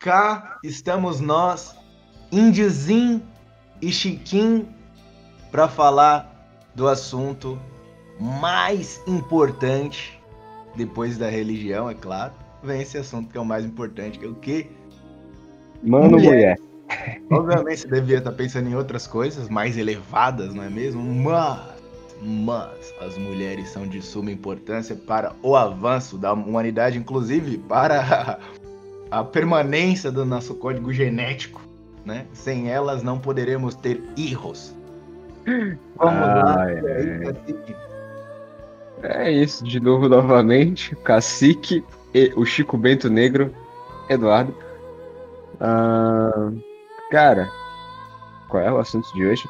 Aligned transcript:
cá 0.00 0.58
estamos 0.64 1.20
nós, 1.20 1.76
Indiozinho 2.32 3.22
e 3.82 3.92
Chiquinho, 3.92 4.66
para 5.52 5.68
falar 5.68 6.26
do 6.74 6.88
assunto 6.88 7.60
mais 8.18 9.02
importante, 9.06 10.18
depois 10.74 11.18
da 11.18 11.28
religião, 11.28 11.90
é 11.90 11.94
claro. 11.94 12.32
Vem 12.62 12.80
esse 12.80 12.96
assunto 12.96 13.30
que 13.30 13.36
é 13.36 13.40
o 13.40 13.44
mais 13.44 13.64
importante, 13.64 14.18
que 14.18 14.24
é 14.24 14.28
o 14.28 14.34
quê? 14.34 14.68
Mano, 15.82 16.10
mulher. 16.12 16.56
mulher. 16.58 16.58
Obviamente 17.30 17.80
você 17.80 17.88
devia 17.88 18.18
estar 18.18 18.32
pensando 18.32 18.68
em 18.68 18.74
outras 18.74 19.06
coisas 19.06 19.48
mais 19.48 19.76
elevadas, 19.76 20.54
não 20.54 20.62
é 20.62 20.70
mesmo? 20.70 21.02
Mas, 21.02 21.74
mas 22.22 22.94
as 23.00 23.18
mulheres 23.18 23.68
são 23.68 23.86
de 23.86 24.00
suma 24.00 24.30
importância 24.30 24.96
para 24.96 25.34
o 25.42 25.56
avanço 25.56 26.16
da 26.16 26.32
humanidade, 26.32 26.98
inclusive 26.98 27.58
para 27.58 28.38
a 29.10 29.24
permanência 29.24 30.10
do 30.12 30.24
nosso 30.24 30.54
código 30.54 30.92
genético, 30.92 31.60
né? 32.04 32.26
Sem 32.32 32.70
elas 32.70 33.02
não 33.02 33.18
poderemos 33.18 33.74
ter 33.74 34.02
erros. 34.16 34.74
Vamos 35.96 36.22
ah, 36.22 36.44
lá. 36.44 36.70
É. 36.70 37.34
é 39.02 39.32
isso, 39.32 39.64
de 39.64 39.80
novo 39.80 40.08
novamente, 40.08 40.94
Cacique 40.96 41.84
e 42.14 42.32
o 42.36 42.44
Chico 42.44 42.76
Bento 42.76 43.10
Negro, 43.10 43.54
Eduardo. 44.08 44.54
Ah, 45.60 46.50
cara, 47.10 47.50
qual 48.48 48.62
é 48.62 48.72
o 48.72 48.78
assunto 48.78 49.12
de 49.14 49.26
hoje? 49.26 49.48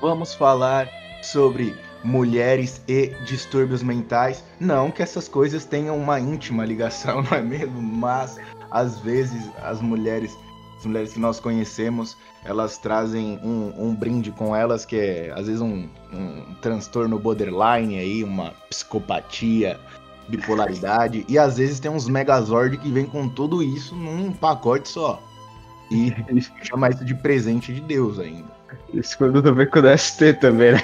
Vamos 0.00 0.34
falar 0.34 0.88
sobre 1.22 1.74
mulheres 2.04 2.82
e 2.86 3.08
distúrbios 3.24 3.82
mentais. 3.82 4.44
Não 4.60 4.90
que 4.90 5.02
essas 5.02 5.26
coisas 5.26 5.64
tenham 5.64 5.96
uma 5.96 6.20
íntima 6.20 6.64
ligação, 6.64 7.22
não 7.30 7.36
é 7.36 7.40
mesmo? 7.40 7.82
Mas 7.82 8.38
às 8.70 9.00
vezes 9.00 9.50
as 9.62 9.80
mulheres, 9.80 10.36
as 10.78 10.84
mulheres 10.84 11.14
que 11.14 11.18
nós 11.18 11.40
conhecemos, 11.40 12.16
elas 12.44 12.76
trazem 12.76 13.40
um, 13.42 13.72
um 13.76 13.94
brinde 13.94 14.30
com 14.30 14.54
elas 14.54 14.84
que 14.84 14.96
é 14.96 15.32
às 15.34 15.46
vezes 15.46 15.62
um, 15.62 15.88
um 16.12 16.54
transtorno 16.60 17.18
borderline 17.18 17.98
aí, 17.98 18.22
uma 18.22 18.52
psicopatia, 18.68 19.80
bipolaridade 20.28 21.24
e 21.28 21.38
às 21.38 21.56
vezes 21.56 21.80
tem 21.80 21.90
uns 21.90 22.08
Megazord 22.08 22.76
que 22.78 22.90
vem 22.90 23.06
com 23.06 23.28
tudo 23.28 23.62
isso 23.62 23.94
num 23.94 24.30
pacote 24.30 24.88
só. 24.88 25.22
E 25.90 26.12
chama 26.62 26.90
isso 26.90 27.04
de 27.04 27.14
presente 27.14 27.72
de 27.72 27.80
Deus 27.80 28.18
ainda. 28.18 28.53
Isso 28.92 29.16
quando 29.18 29.42
também 29.42 29.66
com 29.66 29.80
o 29.80 29.98
ST 29.98 30.34
também, 30.34 30.72
né? 30.72 30.82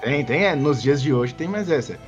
Tem, 0.00 0.24
tem, 0.24 0.44
é, 0.44 0.54
nos 0.54 0.80
dias 0.80 1.02
de 1.02 1.12
hoje 1.12 1.34
tem 1.34 1.48
mais 1.48 1.70
essa. 1.70 1.98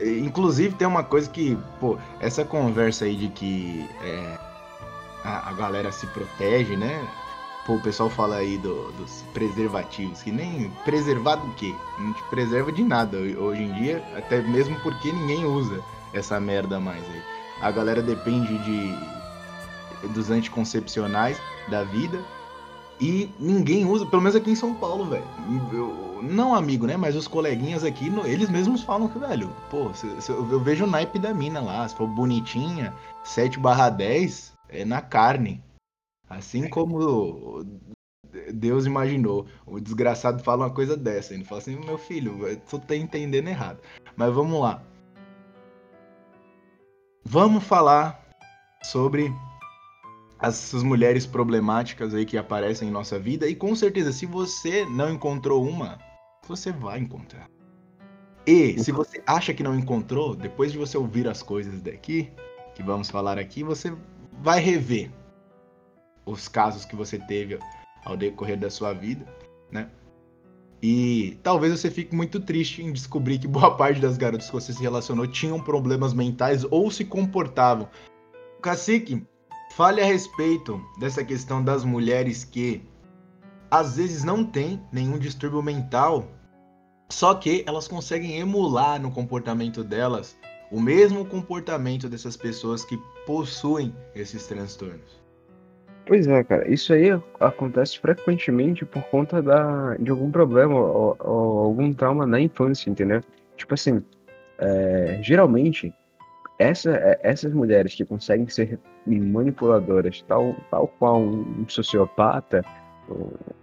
Inclusive 0.00 0.74
tem 0.74 0.86
uma 0.88 1.04
coisa 1.04 1.28
que, 1.30 1.56
pô, 1.78 1.98
essa 2.20 2.44
conversa 2.44 3.04
aí 3.04 3.14
de 3.14 3.28
que 3.28 3.88
é, 4.02 4.38
a, 5.24 5.50
a, 5.50 5.52
galera 5.52 5.92
se 5.92 6.06
protege, 6.08 6.76
né? 6.76 7.06
Pô, 7.66 7.74
o 7.74 7.80
pessoal 7.80 8.10
fala 8.10 8.36
aí 8.36 8.58
do, 8.58 8.92
dos 8.92 9.22
preservativos, 9.32 10.22
que 10.22 10.30
nem 10.30 10.70
preservado 10.84 11.46
do 11.46 11.54
quê? 11.54 11.74
Não 11.98 12.12
te 12.12 12.22
preserva 12.24 12.72
de 12.72 12.82
nada 12.82 13.16
hoje 13.16 13.62
em 13.62 13.72
dia, 13.74 14.02
até 14.16 14.42
mesmo 14.42 14.78
porque 14.80 15.12
ninguém 15.12 15.44
usa 15.44 15.80
essa 16.12 16.38
merda 16.40 16.78
mais 16.80 17.02
aí. 17.02 17.22
A 17.60 17.70
galera 17.70 18.02
depende 18.02 18.58
de 18.58 19.14
dos 20.08 20.30
anticoncepcionais 20.30 21.40
da 21.68 21.84
vida 21.84 22.20
e 23.04 23.30
ninguém 23.38 23.84
usa, 23.84 24.06
pelo 24.06 24.22
menos 24.22 24.34
aqui 24.34 24.50
em 24.50 24.54
São 24.54 24.74
Paulo, 24.74 25.04
velho. 25.04 25.24
Não 26.22 26.54
amigo, 26.54 26.86
né? 26.86 26.96
Mas 26.96 27.14
os 27.14 27.28
coleguinhas 27.28 27.84
aqui, 27.84 28.10
eles 28.24 28.48
mesmos 28.48 28.82
falam 28.82 29.08
que, 29.08 29.18
velho, 29.18 29.54
pô, 29.68 29.92
se, 29.92 30.08
se, 30.22 30.30
eu 30.32 30.58
vejo 30.58 30.84
o 30.84 30.90
naipe 30.90 31.18
da 31.18 31.34
mina 31.34 31.60
lá, 31.60 31.86
se 31.86 31.94
for 31.94 32.06
bonitinha, 32.06 32.94
7 33.22 33.58
barra 33.58 33.90
10, 33.90 34.54
é 34.70 34.86
na 34.86 35.02
carne. 35.02 35.62
Assim 36.30 36.66
como 36.66 37.62
Deus 38.54 38.86
imaginou. 38.86 39.44
O 39.66 39.78
desgraçado 39.78 40.42
fala 40.42 40.64
uma 40.64 40.74
coisa 40.74 40.96
dessa. 40.96 41.34
Ele 41.34 41.44
fala 41.44 41.60
assim, 41.60 41.76
meu 41.76 41.98
filho, 41.98 42.58
tu 42.70 42.78
tá 42.78 42.96
entendendo 42.96 43.48
errado. 43.48 43.80
Mas 44.16 44.32
vamos 44.32 44.58
lá. 44.62 44.82
Vamos 47.22 47.64
falar 47.64 48.18
sobre 48.82 49.30
essas 50.40 50.82
mulheres 50.82 51.26
problemáticas 51.26 52.14
aí 52.14 52.24
que 52.24 52.36
aparecem 52.36 52.88
em 52.88 52.92
nossa 52.92 53.18
vida. 53.18 53.48
E 53.48 53.54
com 53.54 53.74
certeza, 53.74 54.12
se 54.12 54.26
você 54.26 54.84
não 54.84 55.10
encontrou 55.10 55.66
uma, 55.66 55.98
você 56.46 56.72
vai 56.72 56.98
encontrar. 56.98 57.48
E 58.46 58.78
se 58.78 58.92
você 58.92 59.22
acha 59.26 59.54
que 59.54 59.62
não 59.62 59.78
encontrou, 59.78 60.36
depois 60.36 60.70
de 60.70 60.78
você 60.78 60.98
ouvir 60.98 61.26
as 61.26 61.42
coisas 61.42 61.80
daqui, 61.80 62.30
que 62.74 62.82
vamos 62.82 63.08
falar 63.08 63.38
aqui, 63.38 63.62
você 63.62 63.94
vai 64.42 64.60
rever 64.60 65.10
os 66.26 66.48
casos 66.48 66.84
que 66.84 66.94
você 66.94 67.18
teve 67.18 67.58
ao 68.04 68.16
decorrer 68.16 68.58
da 68.58 68.68
sua 68.68 68.92
vida, 68.92 69.26
né? 69.70 69.88
E 70.82 71.38
talvez 71.42 71.72
você 71.72 71.90
fique 71.90 72.14
muito 72.14 72.38
triste 72.38 72.82
em 72.82 72.92
descobrir 72.92 73.38
que 73.38 73.48
boa 73.48 73.72
parte 73.78 74.00
das 74.00 74.18
garotas 74.18 74.48
que 74.48 74.52
você 74.52 74.70
se 74.70 74.82
relacionou 74.82 75.26
tinham 75.26 75.58
problemas 75.58 76.12
mentais 76.12 76.62
ou 76.70 76.90
se 76.90 77.06
comportavam. 77.06 77.88
Cacique, 78.60 79.24
Fale 79.76 80.00
a 80.00 80.04
respeito 80.04 80.80
dessa 81.00 81.24
questão 81.24 81.60
das 81.60 81.84
mulheres 81.84 82.44
que 82.44 82.80
às 83.68 83.96
vezes 83.96 84.22
não 84.22 84.44
têm 84.44 84.80
nenhum 84.92 85.18
distúrbio 85.18 85.60
mental, 85.60 86.28
só 87.10 87.34
que 87.34 87.64
elas 87.66 87.88
conseguem 87.88 88.38
emular 88.38 89.02
no 89.02 89.10
comportamento 89.10 89.82
delas 89.82 90.38
o 90.70 90.80
mesmo 90.80 91.24
comportamento 91.24 92.08
dessas 92.08 92.36
pessoas 92.36 92.84
que 92.84 92.96
possuem 93.26 93.92
esses 94.14 94.46
transtornos. 94.46 95.20
Pois 96.06 96.28
é, 96.28 96.44
cara, 96.44 96.70
isso 96.72 96.92
aí 96.92 97.08
acontece 97.40 97.98
frequentemente 97.98 98.84
por 98.84 99.02
conta 99.06 99.42
da, 99.42 99.96
de 99.96 100.08
algum 100.08 100.30
problema 100.30 100.76
ou, 100.76 101.16
ou 101.18 101.58
algum 101.64 101.92
trauma 101.92 102.24
na 102.24 102.38
infância, 102.38 102.88
entendeu? 102.88 103.22
Tipo 103.56 103.74
assim, 103.74 104.00
é, 104.56 105.18
geralmente 105.20 105.92
essa, 106.58 106.90
é, 106.90 107.18
essas 107.22 107.52
mulheres 107.52 107.94
que 107.94 108.04
conseguem 108.04 108.48
ser 108.48 108.78
manipuladoras, 109.06 110.22
tal, 110.22 110.54
tal 110.70 110.88
qual 110.98 111.20
um 111.20 111.68
sociopata, 111.68 112.64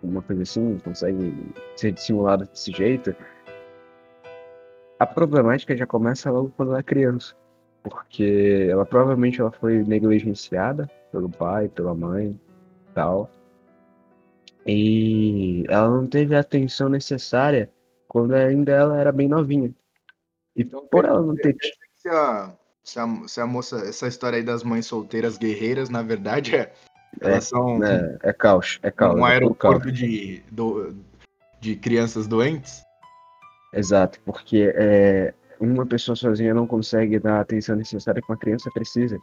uma 0.04 0.22
coisa 0.22 0.44
assim, 0.44 0.78
consegue 0.84 1.34
ser 1.76 1.92
dissimulada 1.92 2.46
desse 2.46 2.72
jeito, 2.72 3.16
a 5.00 5.06
problemática 5.06 5.76
já 5.76 5.88
começa 5.88 6.30
logo 6.30 6.54
quando 6.56 6.70
ela 6.70 6.80
é 6.80 6.84
criança. 6.84 7.36
Porque 7.84 8.68
ela 8.70 8.86
provavelmente 8.86 9.42
ela 9.42 9.52
foi 9.52 9.84
negligenciada 9.84 10.88
pelo 11.12 11.30
pai, 11.30 11.68
pela 11.68 11.96
mãe, 11.96 12.40
tal. 12.94 13.28
E 14.68 15.66
ela 15.68 15.90
não 15.90 16.06
teve 16.06 16.36
a 16.36 16.42
atenção 16.42 16.88
necessária 16.88 17.72
quando 18.08 18.34
ainda 18.34 18.72
ela 18.74 19.00
era 19.00 19.12
bem 19.12 19.28
novinha. 19.28 19.74
E 20.56 20.62
então, 20.62 20.86
por 20.86 21.06
ela 21.06 21.22
não 21.22 21.36
ter 21.36 21.56
se 22.84 23.00
a, 23.00 23.08
se 23.28 23.40
a 23.40 23.46
moça, 23.46 23.78
essa 23.78 24.08
história 24.08 24.38
aí 24.38 24.44
das 24.44 24.64
mães 24.64 24.86
solteiras 24.86 25.38
guerreiras, 25.38 25.90
na 25.90 26.02
verdade, 26.02 26.56
é. 26.56 26.60
é 26.60 26.72
elas 27.22 27.38
é, 27.38 27.42
são. 27.42 27.84
É, 27.84 28.18
é 28.24 28.34
caos, 28.34 28.80
é 28.82 28.92
caos. 28.92 29.20
Um 29.20 29.28
é 29.28 29.32
aeroporto. 29.34 29.92
De, 29.92 30.44
do, 30.52 30.96
de 31.60 31.76
crianças 31.76 32.28
doentes. 32.28 32.84
Exato, 33.74 34.20
porque 34.26 34.74
é, 34.76 35.34
uma 35.60 35.86
pessoa 35.86 36.16
sozinha 36.16 36.54
não 36.54 36.68
consegue 36.68 37.20
dar 37.20 37.38
a 37.38 37.42
atenção 37.42 37.76
necessária 37.76 38.22
que 38.22 38.32
uma 38.32 38.38
criança 38.38 38.70
precisa. 38.74 39.18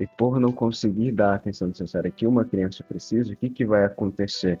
E 0.00 0.06
por 0.18 0.40
não 0.40 0.50
conseguir 0.50 1.12
dar 1.12 1.32
a 1.32 1.34
atenção 1.36 1.68
necessária 1.68 2.10
que 2.10 2.26
uma 2.26 2.44
criança 2.44 2.82
precisa, 2.82 3.32
o 3.32 3.36
que, 3.36 3.48
que 3.48 3.64
vai 3.64 3.84
acontecer? 3.84 4.58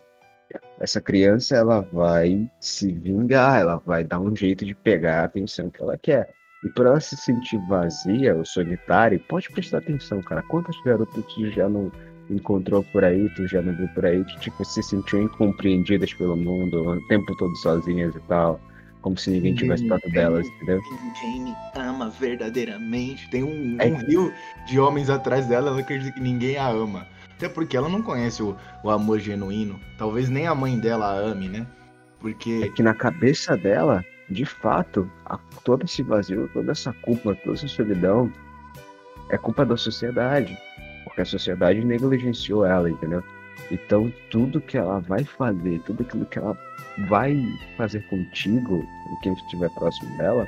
Essa 0.78 1.00
criança 1.00 1.56
ela 1.56 1.80
vai 1.80 2.48
se 2.60 2.92
vingar, 2.92 3.60
ela 3.60 3.82
vai 3.84 4.04
dar 4.04 4.20
um 4.20 4.36
jeito 4.36 4.64
de 4.64 4.74
pegar 4.74 5.22
a 5.22 5.24
atenção 5.24 5.70
que 5.70 5.82
ela 5.82 5.98
quer. 5.98 6.32
E 6.64 6.68
por 6.70 6.86
ela 6.86 6.98
se 6.98 7.16
sentir 7.16 7.58
vazia 7.68 8.34
ou 8.34 8.44
solitária, 8.44 9.20
pode 9.28 9.50
prestar 9.50 9.78
atenção, 9.78 10.22
cara. 10.22 10.42
Quantas 10.42 10.74
garotas 10.82 11.24
tu 11.34 11.50
já 11.50 11.68
não 11.68 11.92
encontrou 12.30 12.82
por 12.84 13.04
aí, 13.04 13.28
tu 13.36 13.46
já 13.46 13.60
não 13.60 13.74
viu 13.76 13.88
por 13.88 14.06
aí, 14.06 14.24
que 14.24 14.40
tipo, 14.40 14.64
se 14.64 14.82
sentiu 14.82 15.22
incompreendidas 15.22 16.14
pelo 16.14 16.36
mundo, 16.36 16.90
o 16.90 17.08
tempo 17.08 17.36
todo 17.36 17.54
sozinhas 17.56 18.14
e 18.14 18.20
tal. 18.20 18.58
Como 19.02 19.18
se 19.18 19.30
ninguém 19.30 19.54
tivesse 19.54 19.86
perto 19.86 20.08
delas, 20.10 20.46
entendeu? 20.46 20.80
Ninguém 21.02 21.42
me 21.42 21.54
ama 21.76 22.08
verdadeiramente. 22.08 23.28
Tem 23.28 23.44
um, 23.44 23.76
é. 23.78 23.86
um 23.88 23.96
rio 23.96 24.32
de 24.66 24.80
homens 24.80 25.10
atrás 25.10 25.46
dela, 25.46 25.68
ela 25.68 25.80
acredita 25.80 26.10
que 26.12 26.20
ninguém 26.20 26.56
a 26.56 26.68
ama. 26.68 27.06
Até 27.36 27.46
porque 27.46 27.76
ela 27.76 27.90
não 27.90 28.00
conhece 28.00 28.42
o, 28.42 28.56
o 28.82 28.90
amor 28.90 29.18
genuíno. 29.18 29.78
Talvez 29.98 30.30
nem 30.30 30.46
a 30.46 30.54
mãe 30.54 30.78
dela 30.78 31.06
a 31.06 31.18
ame, 31.18 31.50
né? 31.50 31.66
Porque. 32.18 32.62
É 32.64 32.68
que 32.70 32.82
na 32.82 32.94
cabeça 32.94 33.54
dela, 33.54 34.02
de 34.30 34.44
fato, 34.44 35.10
a, 35.26 35.38
todo 35.64 35.84
esse 35.84 36.02
vazio, 36.02 36.48
toda 36.52 36.72
essa 36.72 36.92
culpa, 36.92 37.34
toda 37.36 37.56
essa 37.56 37.68
solidão 37.68 38.32
é 39.30 39.38
culpa 39.38 39.64
da 39.64 39.76
sociedade, 39.76 40.56
porque 41.04 41.20
a 41.20 41.24
sociedade 41.24 41.84
negligenciou 41.84 42.64
ela, 42.64 42.90
entendeu? 42.90 43.22
Então, 43.70 44.12
tudo 44.30 44.60
que 44.60 44.76
ela 44.76 45.00
vai 45.00 45.24
fazer, 45.24 45.80
tudo 45.80 46.02
aquilo 46.02 46.26
que 46.26 46.38
ela 46.38 46.56
vai 47.08 47.36
fazer 47.76 48.00
contigo, 48.08 48.84
quem 49.22 49.32
estiver 49.32 49.70
próximo 49.70 50.16
dela, 50.18 50.46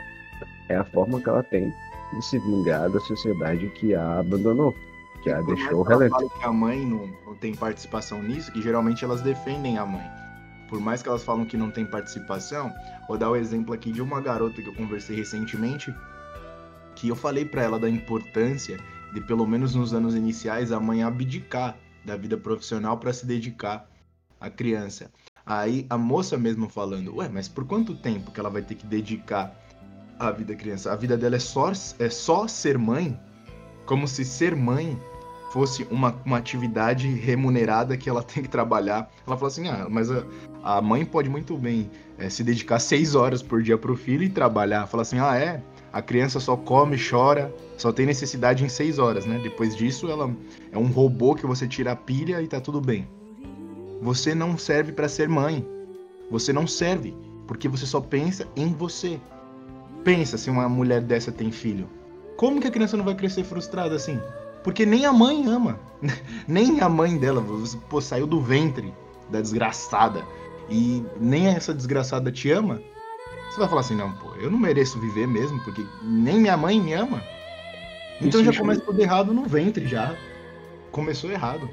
é 0.69 0.76
a 0.76 0.84
forma 0.84 1.20
que 1.20 1.28
ela 1.28 1.43
tem 1.43 1.73
de 2.12 2.25
se 2.25 2.38
vingar 2.38 2.90
da 2.90 3.00
sociedade 3.00 3.67
que 3.70 3.94
a 3.94 4.20
abandonou, 4.20 4.75
que 5.23 5.31
a 5.31 5.43
Por 5.43 5.55
deixou 5.55 5.84
que 5.84 6.44
a 6.44 6.52
mãe 6.52 6.84
não, 6.87 7.06
não 7.26 7.34
tem 7.34 7.55
participação 7.55 8.23
nisso, 8.23 8.52
que 8.52 8.62
geralmente 8.62 9.05
elas 9.05 9.23
defendem 9.23 9.78
a 9.78 9.87
mãe. 9.87 10.25
Por 10.68 10.80
mais 10.80 11.02
que 11.02 11.08
elas 11.08 11.22
falam 11.22 11.44
que 11.44 11.56
não 11.56 11.70
tem 11.70 11.84
participação, 11.84 12.72
vou 13.08 13.16
dar 13.16 13.30
o 13.30 13.36
exemplo 13.36 13.72
aqui 13.72 13.92
de 13.92 14.02
uma 14.02 14.20
garota 14.20 14.60
que 14.60 14.68
eu 14.68 14.74
conversei 14.74 15.16
recentemente, 15.16 15.94
que 16.94 17.08
eu 17.08 17.16
falei 17.16 17.44
pra 17.44 17.62
ela 17.62 17.78
da 17.78 17.88
importância 17.88 18.78
de 19.12 19.20
pelo 19.20 19.46
menos 19.46 19.74
nos 19.74 19.94
anos 19.94 20.14
iniciais 20.14 20.72
a 20.72 20.80
mãe 20.80 21.02
abdicar 21.02 21.76
da 22.04 22.16
vida 22.16 22.36
profissional 22.36 22.98
para 22.98 23.12
se 23.12 23.26
dedicar 23.26 23.88
à 24.40 24.50
criança. 24.50 25.10
Aí 25.44 25.86
a 25.88 25.96
moça 25.96 26.36
mesmo 26.36 26.68
falando, 26.68 27.16
ué, 27.16 27.28
mas 27.28 27.48
por 27.48 27.64
quanto 27.64 27.94
tempo 27.94 28.32
que 28.32 28.40
ela 28.40 28.50
vai 28.50 28.62
ter 28.62 28.74
que 28.74 28.86
dedicar 28.86 29.54
à 30.18 30.30
vida 30.30 30.52
da 30.52 30.58
criança? 30.58 30.92
A 30.92 30.96
vida 30.96 31.16
dela 31.16 31.36
é 31.36 31.40
só, 31.40 31.70
é 31.98 32.10
só 32.10 32.48
ser 32.48 32.76
mãe? 32.76 33.18
Como 33.84 34.08
se 34.08 34.24
ser 34.24 34.56
mãe 34.56 34.98
fosse 35.52 35.84
uma, 35.90 36.14
uma 36.24 36.38
atividade 36.38 37.08
remunerada 37.08 37.96
que 37.96 38.10
ela 38.10 38.22
tem 38.24 38.42
que 38.42 38.48
trabalhar. 38.48 39.10
Ela 39.26 39.36
fala 39.36 39.48
assim, 39.48 39.68
ah, 39.68 39.86
mas 39.88 40.10
a, 40.10 40.24
a 40.66 40.82
mãe 40.82 41.04
pode 41.04 41.28
muito 41.28 41.56
bem 41.56 41.88
é, 42.18 42.28
se 42.28 42.42
dedicar 42.42 42.80
seis 42.80 43.14
horas 43.14 43.40
por 43.40 43.62
dia 43.62 43.78
pro 43.78 43.94
filho 43.94 44.24
e 44.24 44.28
trabalhar. 44.28 44.88
Fala 44.88 45.02
assim, 45.02 45.20
ah, 45.20 45.36
é? 45.36 45.62
A 45.92 46.02
criança 46.02 46.40
só 46.40 46.56
come, 46.56 46.96
chora, 46.98 47.54
só 47.78 47.92
tem 47.92 48.04
necessidade 48.04 48.64
em 48.64 48.68
seis 48.68 48.98
horas, 48.98 49.24
né? 49.24 49.38
Depois 49.40 49.76
disso, 49.76 50.10
ela 50.10 50.28
é 50.72 50.76
um 50.76 50.88
robô 50.88 51.36
que 51.36 51.46
você 51.46 51.68
tira 51.68 51.92
a 51.92 51.96
pilha 51.96 52.42
e 52.42 52.48
tá 52.48 52.60
tudo 52.60 52.80
bem. 52.80 53.06
Você 54.02 54.34
não 54.34 54.58
serve 54.58 54.90
para 54.90 55.08
ser 55.08 55.28
mãe. 55.28 55.64
Você 56.32 56.52
não 56.52 56.66
serve, 56.66 57.16
porque 57.46 57.68
você 57.68 57.86
só 57.86 58.00
pensa 58.00 58.44
em 58.56 58.72
você. 58.72 59.20
Pensa 60.02 60.36
se 60.36 60.50
uma 60.50 60.68
mulher 60.68 61.00
dessa 61.00 61.30
tem 61.30 61.52
filho. 61.52 61.88
Como 62.36 62.60
que 62.60 62.66
a 62.66 62.72
criança 62.72 62.96
não 62.96 63.04
vai 63.04 63.14
crescer 63.14 63.44
frustrada 63.44 63.94
assim? 63.94 64.18
Porque 64.64 64.84
nem 64.84 65.06
a 65.06 65.12
mãe 65.12 65.46
ama. 65.46 65.78
nem 66.48 66.80
a 66.80 66.88
mãe 66.88 67.16
dela, 67.16 67.40
pô, 67.88 68.00
saiu 68.00 68.26
do 68.26 68.40
ventre 68.40 68.92
da 69.30 69.40
desgraçada. 69.40 70.24
E 70.68 71.04
nem 71.18 71.48
essa 71.48 71.72
desgraçada 71.72 72.30
te 72.32 72.50
ama. 72.50 72.80
Você 73.50 73.58
vai 73.58 73.68
falar 73.68 73.80
assim, 73.80 73.96
não, 73.96 74.12
pô, 74.12 74.34
eu 74.36 74.50
não 74.50 74.58
mereço 74.58 75.00
viver 75.00 75.26
mesmo, 75.26 75.62
porque 75.64 75.84
nem 76.02 76.40
minha 76.40 76.56
mãe 76.56 76.80
me 76.80 76.92
ama. 76.92 77.22
Então 78.20 78.40
Isso 78.40 78.52
já 78.52 78.58
começa 78.58 78.80
tudo 78.80 79.00
errado 79.00 79.32
no 79.32 79.44
ventre, 79.44 79.86
já. 79.86 80.14
Começou 80.90 81.30
errado. 81.30 81.68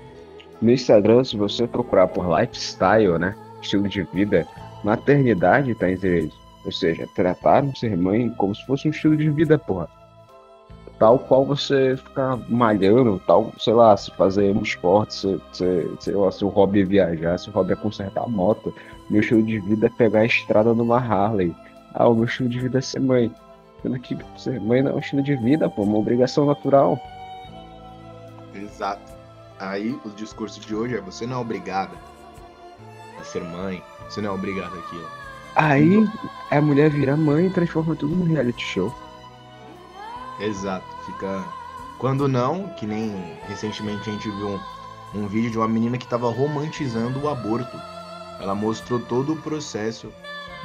No 0.62 0.72
Instagram, 0.72 1.24
se 1.24 1.36
você 1.36 1.68
procurar 1.68 2.08
por 2.08 2.26
lifestyle, 2.40 3.18
né? 3.18 3.36
Estilo 3.62 3.88
de 3.88 4.04
vida, 4.04 4.48
maternidade 4.84 5.74
tá 5.76 5.92
entre 5.92 6.20
eles. 6.20 6.34
Ou 6.66 6.72
seja, 6.72 7.08
trataram 7.16 7.74
ser 7.76 7.98
mãe 7.98 8.30
como 8.38 8.56
se 8.56 8.66
fosse 8.66 8.88
um 8.88 8.92
estilo 8.92 9.18
de 9.18 9.30
vida, 9.30 9.58
porra. 9.58 9.90
Tal 11.04 11.20
qual 11.20 11.44
você 11.44 11.98
ficar 11.98 12.38
malhando, 12.48 13.22
tal, 13.28 13.52
sei 13.60 13.74
lá, 13.74 13.98
se 13.98 14.10
fazer 14.12 14.56
um 14.56 14.62
esporte, 14.62 15.14
se, 15.14 15.42
se, 15.52 15.92
sei 16.00 16.16
lá, 16.16 16.32
seu 16.32 16.48
hobby 16.48 16.80
é 16.80 16.86
viajar, 16.86 17.38
seu 17.38 17.52
hobby 17.52 17.74
é 17.74 17.76
consertar 17.76 18.24
a 18.24 18.28
moto. 18.30 18.74
Meu 19.10 19.20
estilo 19.20 19.44
de 19.44 19.60
vida 19.60 19.88
é 19.88 19.90
pegar 19.90 20.22
a 20.22 20.26
estrada 20.26 20.74
numa 20.74 20.98
Harley. 20.98 21.54
Ah, 21.94 22.08
o 22.08 22.16
meu 22.16 22.24
estilo 22.24 22.48
de 22.48 22.58
vida 22.58 22.78
é 22.78 22.82
ser 22.82 23.02
mãe. 23.02 23.30
Sendo 23.82 24.00
que 24.00 24.18
ser 24.38 24.62
mãe 24.62 24.82
não 24.82 24.92
é 24.92 24.94
um 24.94 25.00
estilo 25.00 25.22
de 25.22 25.36
vida, 25.36 25.70
pô, 25.70 25.82
é 25.82 25.86
uma 25.88 25.98
obrigação 25.98 26.46
natural. 26.46 26.98
Exato. 28.56 29.12
Aí 29.60 30.00
o 30.06 30.10
discurso 30.12 30.62
de 30.62 30.74
hoje 30.74 30.96
é 30.96 31.02
você 31.02 31.28
não 31.28 31.36
é 31.36 31.42
obrigada 31.42 31.98
a 33.20 33.24
ser 33.26 33.44
mãe, 33.44 33.84
você 34.08 34.22
não 34.22 34.30
é 34.30 34.34
obrigada 34.34 34.74
àquilo. 34.74 35.08
Aí 35.54 36.10
a 36.50 36.62
mulher 36.62 36.90
vira 36.90 37.18
mãe 37.18 37.48
e 37.48 37.50
transforma 37.50 37.94
tudo 37.94 38.16
num 38.16 38.34
reality 38.34 38.64
show. 38.64 39.03
Exato. 40.40 40.86
Fica. 41.06 41.44
Quando 41.98 42.28
não, 42.28 42.70
que 42.70 42.86
nem 42.86 43.38
recentemente 43.48 44.10
a 44.10 44.14
gente 44.14 44.30
viu 44.30 44.50
um, 44.50 44.60
um 45.16 45.28
vídeo 45.28 45.52
de 45.52 45.58
uma 45.58 45.68
menina 45.68 45.98
que 45.98 46.06
estava 46.06 46.30
romantizando 46.30 47.22
o 47.22 47.30
aborto. 47.30 47.78
Ela 48.40 48.56
mostrou 48.56 49.00
todo 49.00 49.34
o 49.34 49.42
processo 49.42 50.12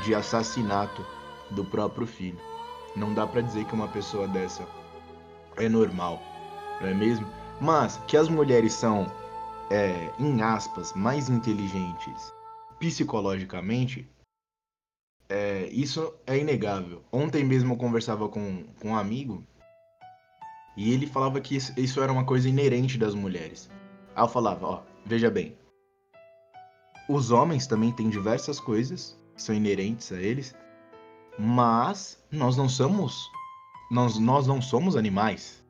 de 0.03 0.15
assassinato 0.15 1.05
do 1.51 1.65
próprio 1.65 2.07
filho. 2.07 2.39
Não 2.97 3.15
dá 3.15 3.27
pra 3.27 3.41
dizer 3.41 3.65
que 3.67 3.75
uma 3.75 3.89
pessoa 3.89 4.27
dessa 4.27 4.67
é 5.57 5.69
normal, 5.69 6.21
não 6.81 6.89
é 6.89 6.95
mesmo? 6.95 7.27
Mas 7.61 8.01
que 8.07 8.17
as 8.17 8.29
mulheres 8.29 8.73
são, 8.73 9.07
é, 9.71 10.11
em 10.19 10.43
aspas, 10.43 10.93
mais 10.95 11.29
inteligentes 11.29 12.33
psicologicamente, 12.79 14.09
é, 15.29 15.69
isso 15.71 16.15
é 16.27 16.39
inegável. 16.39 17.03
Ontem 17.13 17.45
mesmo 17.45 17.75
eu 17.75 17.77
conversava 17.77 18.29
com, 18.29 18.65
com 18.81 18.91
um 18.91 18.97
amigo 18.97 19.45
e 20.79 20.93
ele 20.93 21.09
falava 21.09 21.41
que 21.41 21.57
isso, 21.57 22.01
era 22.01 22.13
uma 22.13 22.25
coisa 22.25 22.49
inerente 22.49 22.97
das 22.97 23.13
mulheres. 23.13 23.69
Aí 24.15 24.23
eu 24.23 24.29
falava, 24.29 24.65
ó, 24.65 24.83
veja 25.05 25.29
bem. 25.29 25.57
Os 27.09 27.33
homens 27.33 27.67
também 27.67 27.91
têm 27.91 28.09
diversas 28.09 28.61
coisas 28.61 29.19
que 29.35 29.43
são 29.43 29.53
inerentes 29.53 30.13
a 30.13 30.23
eles, 30.23 30.55
mas 31.37 32.23
nós 32.31 32.57
não 32.57 32.69
somos 32.69 33.29
nós, 33.91 34.21
nós 34.21 34.47
não 34.47 34.63
somos 34.63 34.95
animais 34.95 35.65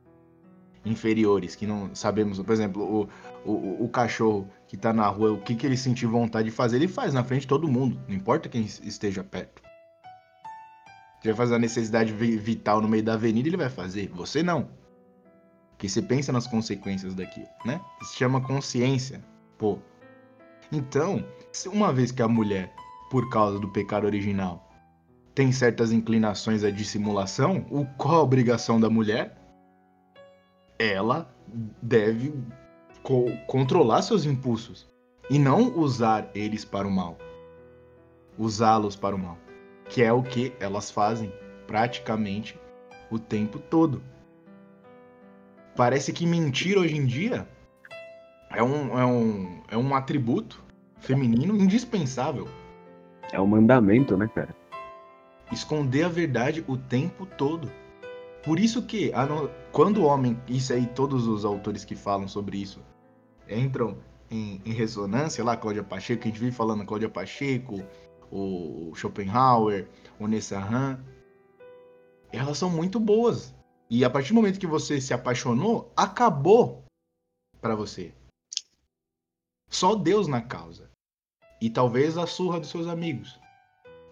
inferiores 0.85 1.57
que 1.57 1.67
não 1.67 1.95
sabemos, 1.95 2.39
por 2.39 2.53
exemplo, 2.53 3.09
o, 3.47 3.51
o, 3.51 3.85
o 3.85 3.89
cachorro 3.89 4.47
que 4.67 4.77
tá 4.77 4.93
na 4.93 5.07
rua, 5.07 5.33
o 5.33 5.41
que, 5.41 5.55
que 5.55 5.67
ele 5.67 5.77
sentir 5.77 6.05
vontade 6.05 6.51
de 6.51 6.55
fazer, 6.55 6.77
ele 6.77 6.89
faz 6.89 7.15
na 7.15 7.25
frente 7.25 7.43
de 7.43 7.49
todo 7.49 7.67
mundo, 7.67 7.99
não 8.07 8.15
importa 8.15 8.47
quem 8.47 8.61
esteja 8.61 9.25
perto. 9.25 9.63
Se 11.23 11.29
vai 11.29 11.35
fazer 11.35 11.55
a 11.55 11.59
necessidade 11.59 12.13
vital 12.13 12.83
no 12.83 12.89
meio 12.89 13.03
da 13.03 13.15
avenida, 13.15 13.49
ele 13.49 13.57
vai 13.57 13.71
fazer. 13.71 14.09
Você 14.11 14.43
não. 14.43 14.69
Porque 15.79 15.89
você 15.89 16.03
pensa 16.03 16.33
nas 16.33 16.49
consequências 16.49 17.15
daquilo, 17.15 17.47
né? 17.65 17.81
Isso 18.03 18.11
se 18.11 18.19
chama 18.19 18.41
consciência. 18.41 19.25
Pô. 19.57 19.79
Então, 20.73 21.25
uma 21.69 21.93
vez 21.93 22.11
que 22.11 22.21
a 22.21 22.27
mulher, 22.27 22.75
por 23.09 23.31
causa 23.31 23.61
do 23.61 23.69
pecado 23.69 24.05
original, 24.05 24.69
tem 25.37 25.53
certas 25.53 25.93
inclinações 25.93 26.65
à 26.65 26.71
dissimulação, 26.73 27.65
o, 27.71 27.87
qual 27.97 28.17
a 28.17 28.23
obrigação 28.23 28.81
da 28.81 28.91
mulher? 28.91 29.41
Ela 30.81 31.33
deve 31.81 32.35
co 33.05 33.27
controlar 33.47 34.03
seus 34.03 34.25
impulsos 34.25 34.89
e 35.31 35.39
não 35.39 35.79
usar 35.79 36.29
eles 36.35 36.65
para 36.65 36.89
o 36.89 36.91
mal. 36.91 37.17
Usá-los 38.37 38.97
para 38.97 39.15
o 39.15 39.19
mal. 39.19 39.39
Que 39.89 40.03
é 40.03 40.13
o 40.13 40.25
que 40.25 40.53
elas 40.59 40.91
fazem 40.91 41.33
praticamente 41.69 42.59
o 43.13 43.19
tempo 43.19 43.61
todo. 43.61 44.03
Parece 45.79 46.13
que 46.13 46.27
mentir 46.27 46.77
hoje 46.77 46.97
em 46.97 47.07
dia 47.07 47.49
é 48.51 48.61
um, 48.61 48.99
é 48.99 49.07
um, 49.07 49.63
é 49.71 49.77
um 49.79 49.95
atributo 49.95 50.61
feminino 50.99 51.55
indispensável. 51.55 52.49
É 53.31 53.41
um 53.41 53.47
mandamento, 53.47 54.17
né, 54.17 54.29
cara? 54.35 54.53
Esconder 55.53 56.03
a 56.03 56.09
verdade 56.09 56.65
o 56.67 56.77
tempo 56.77 57.25
todo. 57.25 57.71
Por 58.43 58.59
isso 58.59 58.83
que, 58.83 59.13
quando 59.71 59.99
o 59.99 60.07
homem, 60.07 60.37
isso 60.49 60.73
aí, 60.73 60.85
todos 60.85 61.29
os 61.29 61.45
autores 61.45 61.85
que 61.85 61.95
falam 61.95 62.27
sobre 62.27 62.59
isso 62.59 62.81
entram 63.49 63.99
em, 64.29 64.61
em 64.67 64.73
ressonância, 64.73 65.45
lá, 65.45 65.57
Cláudia 65.57 65.85
Pacheco, 65.85 66.25
a 66.25 66.27
gente 66.27 66.41
vive 66.41 66.51
falando, 66.51 66.85
Cláudia 66.85 67.09
Pacheco, 67.09 67.85
o 68.33 68.93
Schopenhauer, 68.97 69.87
o 70.19 70.27
Nessahan, 70.27 70.99
elas 72.33 72.59
são 72.59 72.69
muito 72.69 72.99
boas. 72.99 73.57
E 73.91 74.05
a 74.05 74.11
partir 74.11 74.29
do 74.29 74.35
momento 74.35 74.61
que 74.61 74.67
você 74.67 75.01
se 75.01 75.15
apaixonou, 75.15 75.93
acabou 75.97 76.85
para 77.61 77.75
você. 77.75 78.13
Só 79.71 79.95
Deus 79.95 80.29
na 80.29 80.43
causa. 80.43 80.91
E 81.61 81.71
talvez 81.71 82.17
a 82.19 82.27
surra 82.27 82.61
dos 82.61 82.71
seus 82.71 82.87
amigos 82.87 83.39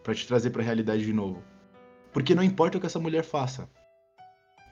para 0.03 0.15
te 0.15 0.27
trazer 0.27 0.51
para 0.51 0.63
a 0.63 0.65
realidade 0.65 1.05
de 1.05 1.13
novo. 1.13 1.43
Porque 2.13 2.35
não 2.35 2.43
importa 2.43 2.79
o 2.79 2.81
que 2.81 2.87
essa 2.87 2.99
mulher 2.99 3.23
faça. 3.23 3.69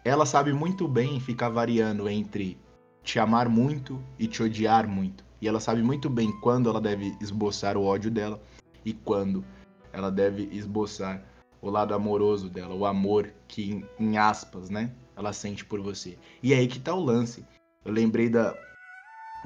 Ela 0.05 0.25
sabe 0.25 0.53
muito 0.53 0.89
bem 0.89 1.21
ficar 1.21 1.49
variando 1.49 2.09
entre 2.09 2.59
te 3.03 3.19
amar 3.19 3.49
muito 3.49 4.03
e 4.19 4.27
te 4.27 4.43
odiar 4.43 4.89
muito. 4.89 5.25
E 5.41 5.47
ela 5.47 5.61
sabe 5.61 5.83
muito 5.83 6.09
bem 6.09 6.33
quando 6.41 6.71
ela 6.71 6.81
deve 6.81 7.17
esboçar 7.21 7.77
o 7.77 7.85
ódio 7.85 8.11
dela 8.11 8.41
e 8.85 8.95
quando 8.95 9.45
ela 9.93 10.11
deve 10.11 10.49
esboçar 10.51 11.23
o 11.61 11.71
lado 11.71 11.95
amoroso 11.95 12.49
dela, 12.49 12.75
o 12.75 12.85
amor 12.85 13.33
que, 13.55 13.85
em 14.01 14.19
aspas, 14.19 14.69
né, 14.69 14.91
ela 15.17 15.33
sente 15.33 15.65
por 15.65 15.81
você. 15.81 16.19
E 16.43 16.53
é 16.53 16.57
aí 16.57 16.67
que 16.67 16.81
tá 16.81 16.93
o 16.93 17.05
lance. 17.05 17.47
Eu 17.85 17.93
lembrei 17.93 18.29
da, 18.29 18.53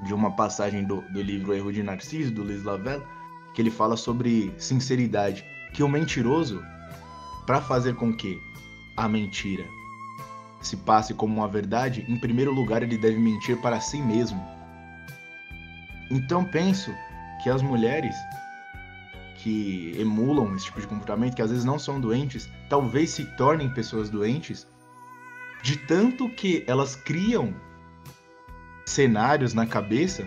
de 0.02 0.14
uma 0.14 0.34
passagem 0.34 0.82
do, 0.82 1.02
do 1.12 1.20
livro 1.20 1.54
Erro 1.54 1.70
de 1.70 1.82
Narciso, 1.82 2.32
do 2.32 2.42
Luiz 2.42 2.64
Lavelle, 2.64 3.04
que 3.54 3.60
ele 3.60 3.70
fala 3.70 3.98
sobre 3.98 4.50
sinceridade. 4.56 5.44
Que 5.74 5.82
o 5.82 5.88
mentiroso, 5.88 6.64
para 7.46 7.60
fazer 7.60 7.96
com 7.96 8.16
que 8.16 8.40
a 8.96 9.06
mentira 9.06 9.66
se 10.62 10.78
passe 10.78 11.12
como 11.12 11.36
uma 11.36 11.46
verdade, 11.46 12.06
em 12.08 12.18
primeiro 12.18 12.50
lugar 12.50 12.82
ele 12.82 12.96
deve 12.96 13.18
mentir 13.18 13.60
para 13.60 13.78
si 13.78 14.00
mesmo. 14.00 14.42
Então 16.10 16.46
penso 16.46 16.90
que 17.42 17.50
as 17.50 17.60
mulheres 17.60 18.16
que 19.36 19.92
emulam 19.98 20.56
esse 20.56 20.64
tipo 20.64 20.80
de 20.80 20.86
comportamento, 20.86 21.36
que 21.36 21.42
às 21.42 21.50
vezes 21.50 21.64
não 21.66 21.78
são 21.78 22.00
doentes, 22.00 22.48
talvez 22.68 23.10
se 23.10 23.24
tornem 23.36 23.68
pessoas 23.70 24.10
doentes 24.10 24.66
de 25.62 25.76
tanto 25.76 26.28
que 26.28 26.64
elas 26.66 26.94
criam 26.94 27.54
cenários 28.86 29.54
na 29.54 29.66
cabeça 29.66 30.26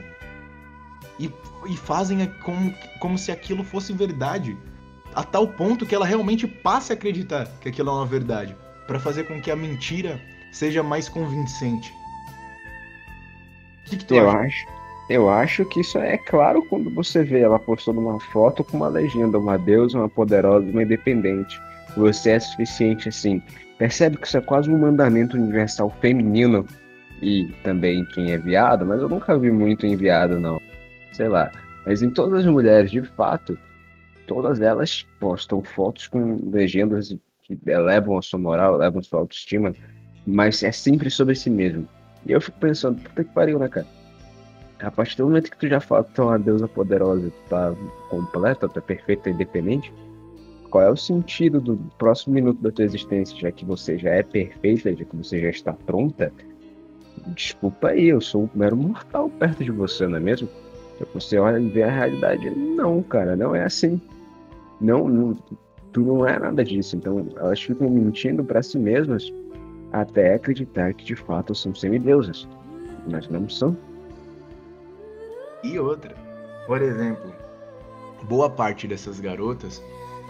e, 1.19 1.31
e 1.69 1.77
fazem 1.77 2.25
como, 2.43 2.73
como 2.99 3.17
se 3.17 3.31
aquilo 3.31 3.63
fosse 3.63 3.93
verdade. 3.93 4.57
A 5.13 5.23
tal 5.23 5.47
ponto 5.47 5.85
que 5.85 5.93
ela 5.93 6.05
realmente 6.05 6.47
passe 6.47 6.91
a 6.91 6.95
acreditar 6.95 7.47
que 7.59 7.69
aquilo 7.69 7.89
é 7.89 7.93
uma 7.93 8.05
verdade. 8.05 8.55
para 8.87 8.99
fazer 8.99 9.23
com 9.23 9.41
que 9.41 9.51
a 9.51 9.55
mentira 9.55 10.19
seja 10.51 10.83
mais 10.83 11.07
convincente. 11.07 11.93
O 13.85 13.89
que, 13.89 13.97
que 13.97 14.05
tu 14.05 14.15
eu 14.15 14.29
acha? 14.29 14.39
acho? 14.39 14.67
Eu 15.09 15.29
acho 15.29 15.65
que 15.65 15.81
isso 15.81 15.97
é 15.97 16.17
claro 16.17 16.65
quando 16.69 16.89
você 16.93 17.23
vê 17.23 17.41
ela 17.41 17.59
postando 17.59 17.99
uma 17.99 18.19
foto 18.19 18.63
com 18.63 18.77
uma 18.77 18.87
legenda, 18.87 19.37
uma 19.37 19.57
deusa, 19.57 19.97
uma 19.97 20.07
poderosa, 20.07 20.65
uma 20.65 20.83
independente. 20.83 21.59
Você 21.95 22.31
é 22.31 22.39
suficiente 22.39 23.09
assim. 23.09 23.41
Percebe 23.77 24.17
que 24.17 24.27
isso 24.27 24.37
é 24.37 24.41
quase 24.41 24.69
um 24.69 24.77
mandamento 24.77 25.35
universal 25.35 25.89
feminino 26.01 26.65
e 27.21 27.51
também 27.63 28.05
quem 28.05 28.31
é 28.31 28.37
viado, 28.37 28.85
mas 28.85 29.01
eu 29.01 29.09
nunca 29.09 29.37
vi 29.37 29.51
muito 29.51 29.85
em 29.85 29.95
viado, 29.95 30.39
não. 30.39 30.61
Sei 31.11 31.27
lá. 31.27 31.51
Mas 31.85 32.01
em 32.01 32.09
todas 32.09 32.39
as 32.39 32.45
mulheres, 32.45 32.91
de 32.91 33.01
fato, 33.01 33.57
todas 34.27 34.61
elas 34.61 35.05
postam 35.19 35.63
fotos 35.63 36.07
com 36.07 36.49
legendas 36.51 37.15
que 37.41 37.57
elevam 37.65 38.17
a 38.17 38.21
sua 38.21 38.39
moral, 38.39 38.75
elevam 38.75 38.99
a 38.99 39.03
sua 39.03 39.19
autoestima, 39.19 39.73
mas 40.25 40.63
é 40.63 40.71
sempre 40.71 41.09
sobre 41.09 41.35
si 41.35 41.49
mesmo. 41.49 41.87
E 42.25 42.31
eu 42.31 42.41
fico 42.41 42.59
pensando, 42.59 43.01
puta 43.01 43.23
que 43.23 43.33
pariu, 43.33 43.59
né, 43.59 43.67
cara? 43.67 43.87
A 44.81 44.89
partir 44.89 45.17
do 45.17 45.25
momento 45.25 45.51
que 45.51 45.57
tu 45.57 45.67
já 45.67 45.79
fala 45.79 46.03
tu 46.03 46.21
é 46.21 46.25
uma 46.25 46.39
deusa 46.39 46.67
poderosa, 46.67 47.29
tu 47.29 47.49
tá 47.49 47.73
completa, 48.09 48.67
tu 48.67 48.79
é 48.79 48.81
perfeita 48.81 49.29
independente, 49.29 49.93
qual 50.71 50.85
é 50.85 50.89
o 50.89 50.95
sentido 50.95 51.59
do 51.59 51.77
próximo 51.97 52.33
minuto 52.33 52.61
da 52.61 52.71
tua 52.71 52.85
existência, 52.85 53.37
já 53.37 53.51
que 53.51 53.65
você 53.65 53.97
já 53.97 54.09
é 54.11 54.23
perfeita, 54.23 54.95
já 54.95 55.03
que 55.03 55.15
você 55.15 55.41
já 55.41 55.49
está 55.49 55.73
pronta? 55.73 56.31
Desculpa 57.35 57.89
aí, 57.89 58.07
eu 58.07 58.21
sou 58.21 58.43
um 58.43 58.49
mero 58.55 58.77
mortal 58.77 59.29
perto 59.29 59.63
de 59.63 59.71
você, 59.71 60.07
não 60.07 60.17
é 60.17 60.21
mesmo? 60.21 60.47
Você 61.13 61.37
olha 61.37 61.59
e 61.59 61.67
vê 61.67 61.83
a 61.83 61.91
realidade. 61.91 62.49
Não, 62.51 63.03
cara, 63.03 63.35
não 63.35 63.53
é 63.53 63.63
assim. 63.65 63.99
Não, 64.79 65.09
não 65.09 65.37
tu 65.91 66.01
não 66.01 66.25
é 66.25 66.39
nada 66.39 66.63
disso. 66.63 66.95
Então, 66.95 67.27
elas 67.35 67.61
ficam 67.61 67.89
mentindo 67.89 68.43
para 68.43 68.63
si 68.63 68.79
mesmas 68.79 69.31
até 69.91 70.35
acreditar 70.35 70.93
que 70.93 71.03
de 71.03 71.15
fato 71.15 71.53
são 71.53 71.75
semideusas. 71.75 72.47
Mas 73.09 73.27
não 73.27 73.49
são. 73.49 73.75
E 75.63 75.77
outra, 75.77 76.15
por 76.65 76.81
exemplo, 76.81 77.33
boa 78.23 78.49
parte 78.49 78.87
dessas 78.87 79.19
garotas 79.19 79.81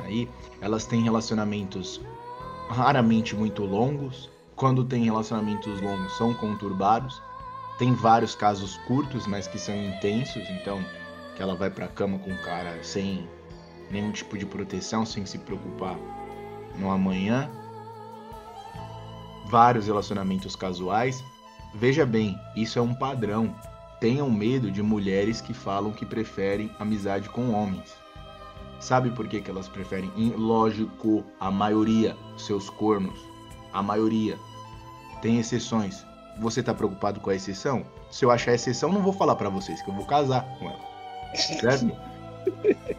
aí, 0.03 0.29
elas 0.59 0.85
têm 0.85 1.01
relacionamentos 1.01 2.01
raramente 2.69 3.35
muito 3.35 3.63
longos. 3.63 4.29
Quando 4.55 4.83
tem 4.83 5.03
relacionamentos 5.03 5.81
longos, 5.81 6.17
são 6.17 6.33
conturbados. 6.33 7.21
Tem 7.77 7.93
vários 7.93 8.35
casos 8.35 8.77
curtos, 8.87 9.25
mas 9.25 9.47
que 9.47 9.57
são 9.57 9.75
intensos, 9.75 10.47
então 10.49 10.83
que 11.35 11.41
ela 11.41 11.55
vai 11.55 11.69
pra 11.69 11.87
cama 11.87 12.19
com 12.19 12.31
o 12.31 12.41
cara 12.43 12.83
sem 12.83 13.27
nenhum 13.89 14.11
tipo 14.11 14.37
de 14.37 14.45
proteção, 14.45 15.05
sem 15.05 15.25
se 15.25 15.37
preocupar 15.39 15.97
no 16.77 16.91
amanhã. 16.91 17.49
Vários 19.47 19.87
relacionamentos 19.87 20.55
casuais. 20.55 21.23
Veja 21.73 22.05
bem, 22.05 22.37
isso 22.55 22.77
é 22.77 22.81
um 22.81 22.93
padrão. 22.93 23.55
Tenham 23.99 24.29
medo 24.29 24.71
de 24.71 24.81
mulheres 24.81 25.41
que 25.41 25.53
falam 25.53 25.91
que 25.91 26.05
preferem 26.05 26.71
amizade 26.79 27.29
com 27.29 27.51
homens. 27.51 27.95
Sabe 28.81 29.11
por 29.11 29.27
que, 29.27 29.39
que 29.39 29.51
elas 29.51 29.67
preferem? 29.67 30.11
Lógico, 30.35 31.23
a 31.39 31.51
maioria, 31.51 32.17
seus 32.35 32.67
cornos. 32.67 33.19
A 33.71 33.81
maioria. 33.81 34.37
Tem 35.21 35.37
exceções. 35.37 36.03
Você 36.39 36.63
tá 36.63 36.73
preocupado 36.73 37.19
com 37.19 37.29
a 37.29 37.35
exceção? 37.35 37.85
Se 38.09 38.25
eu 38.25 38.31
achar 38.31 38.53
exceção, 38.53 38.91
não 38.91 39.03
vou 39.03 39.13
falar 39.13 39.35
para 39.35 39.49
vocês 39.49 39.83
que 39.83 39.89
eu 39.89 39.93
vou 39.93 40.05
casar 40.05 40.43
com 40.57 40.65
ela. 40.65 40.79
Certo? 41.35 41.95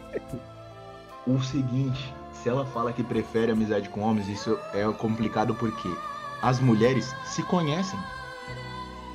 o 1.27 1.43
seguinte, 1.43 2.13
se 2.31 2.47
ela 2.47 2.65
fala 2.65 2.93
que 2.93 3.03
prefere 3.03 3.51
amizade 3.51 3.89
com 3.89 4.01
homens, 4.01 4.29
isso 4.29 4.57
é 4.73 4.89
complicado 4.93 5.53
porque 5.53 5.93
as 6.41 6.61
mulheres 6.61 7.13
se 7.25 7.43
conhecem. 7.43 7.99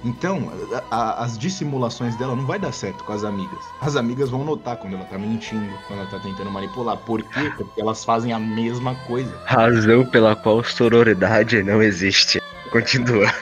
Então, 0.04 0.50
a, 0.90 0.96
a, 0.96 1.24
as 1.24 1.36
dissimulações 1.36 2.16
dela 2.16 2.36
não 2.36 2.46
vai 2.46 2.58
dar 2.58 2.72
certo 2.72 3.02
com 3.02 3.12
as 3.12 3.24
amigas. 3.24 3.58
As 3.80 3.96
amigas 3.96 4.30
vão 4.30 4.44
notar 4.44 4.76
quando 4.76 4.94
ela 4.94 5.04
tá 5.04 5.18
mentindo, 5.18 5.72
quando 5.86 6.00
ela 6.00 6.10
tá 6.10 6.20
tentando 6.20 6.50
manipular. 6.50 6.96
Por 6.98 7.22
quê? 7.22 7.52
Porque 7.56 7.80
elas 7.80 8.04
fazem 8.04 8.32
a 8.32 8.38
mesma 8.38 8.94
coisa. 9.06 9.36
Razão 9.44 10.06
pela 10.06 10.36
qual 10.36 10.62
sororidade 10.62 11.62
não 11.62 11.82
existe. 11.82 12.40
Continua. 12.70 13.32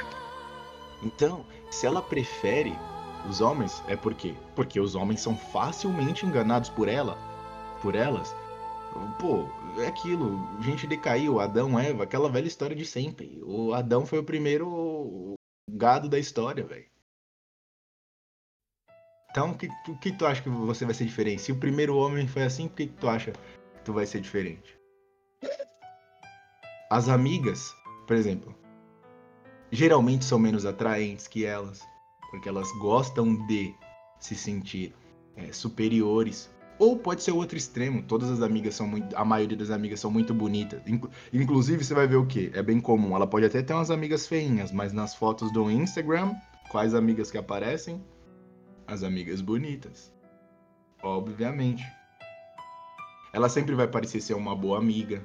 Então, 1.03 1.45
se 1.71 1.87
ela 1.87 2.01
prefere 2.01 2.77
os 3.29 3.41
homens, 3.41 3.83
é 3.87 3.97
por 3.97 4.15
quê? 4.15 4.35
Porque 4.55 4.81
os 4.81 4.95
homens 4.95 5.21
são 5.21 5.37
facilmente 5.37 6.25
enganados 6.25 6.71
por 6.71 6.89
ela, 6.89 7.19
por 7.83 7.95
elas. 7.95 8.35
Pô, 9.19 9.47
é 9.79 9.87
aquilo, 9.87 10.49
gente 10.61 10.87
decaiu, 10.87 11.39
Adão, 11.39 11.79
Eva, 11.79 12.05
aquela 12.05 12.31
velha 12.31 12.47
história 12.47 12.75
de 12.75 12.87
sempre. 12.87 13.39
O 13.45 13.75
Adão 13.75 14.07
foi 14.07 14.21
o 14.21 14.25
primeiro 14.25 15.37
gado 15.69 16.09
da 16.09 16.19
história, 16.19 16.65
velho. 16.65 16.87
Então, 19.31 19.51
o 19.51 19.59
que, 19.59 19.69
que 20.01 20.13
tu 20.13 20.25
acha 20.25 20.43
que 20.43 20.49
você 20.49 20.85
vai 20.87 20.95
ser 20.95 21.05
diferente? 21.05 21.43
Se 21.43 21.53
o 21.53 21.61
primeiro 21.61 21.97
homem 21.97 22.27
foi 22.27 22.45
assim, 22.45 22.69
por 22.69 22.77
que, 22.77 22.87
que 22.87 22.95
tu 22.95 23.09
acha 23.09 23.33
que 23.33 23.85
tu 23.85 23.93
vai 23.93 24.07
ser 24.07 24.21
diferente? 24.21 24.79
As 26.91 27.09
amigas, 27.09 27.75
por 28.07 28.17
exemplo, 28.17 28.57
geralmente 29.71 30.25
são 30.25 30.39
menos 30.39 30.65
atraentes 30.65 31.29
que 31.29 31.45
elas, 31.45 31.83
porque 32.31 32.49
elas 32.49 32.71
gostam 32.79 33.47
de 33.47 33.75
se 34.19 34.35
sentir 34.35 34.95
é, 35.37 35.53
superiores. 35.53 36.51
Ou 36.79 36.99
pode 36.99 37.23
ser 37.23 37.33
outro 37.33 37.57
extremo, 37.57 38.03
todas 38.03 38.31
as 38.31 38.43
amigas 38.43 38.75
são 38.75 38.87
muito. 38.87 39.17
A 39.17 39.25
maioria 39.25 39.57
das 39.57 39.71
amigas 39.71 39.99
são 40.01 40.11
muito 40.11 40.35
bonitas. 40.35 40.83
Inclusive, 41.33 41.83
você 41.83 41.95
vai 41.95 42.07
ver 42.07 42.17
o 42.17 42.27
que? 42.27 42.51
É 42.55 42.63
bem 42.63 42.81
comum. 42.81 43.15
Ela 43.17 43.27
pode 43.27 43.47
até 43.47 43.63
ter 43.63 43.73
umas 43.73 43.91
amigas 43.91 44.27
feinhas, 44.27 44.71
mas 44.71 44.93
nas 44.93 45.15
fotos 45.15 45.51
do 45.51 45.71
Instagram, 45.71 46.35
quais 46.71 46.95
amigas 46.95 47.31
que 47.31 47.39
aparecem? 47.39 48.05
As 48.87 49.03
amigas 49.03 49.41
bonitas. 49.41 50.13
Obviamente. 51.03 51.85
Ela 53.33 53.49
sempre 53.49 53.75
vai 53.75 53.89
parecer 53.89 54.21
ser 54.21 54.35
uma 54.35 54.55
boa 54.55 54.79
amiga. 54.79 55.25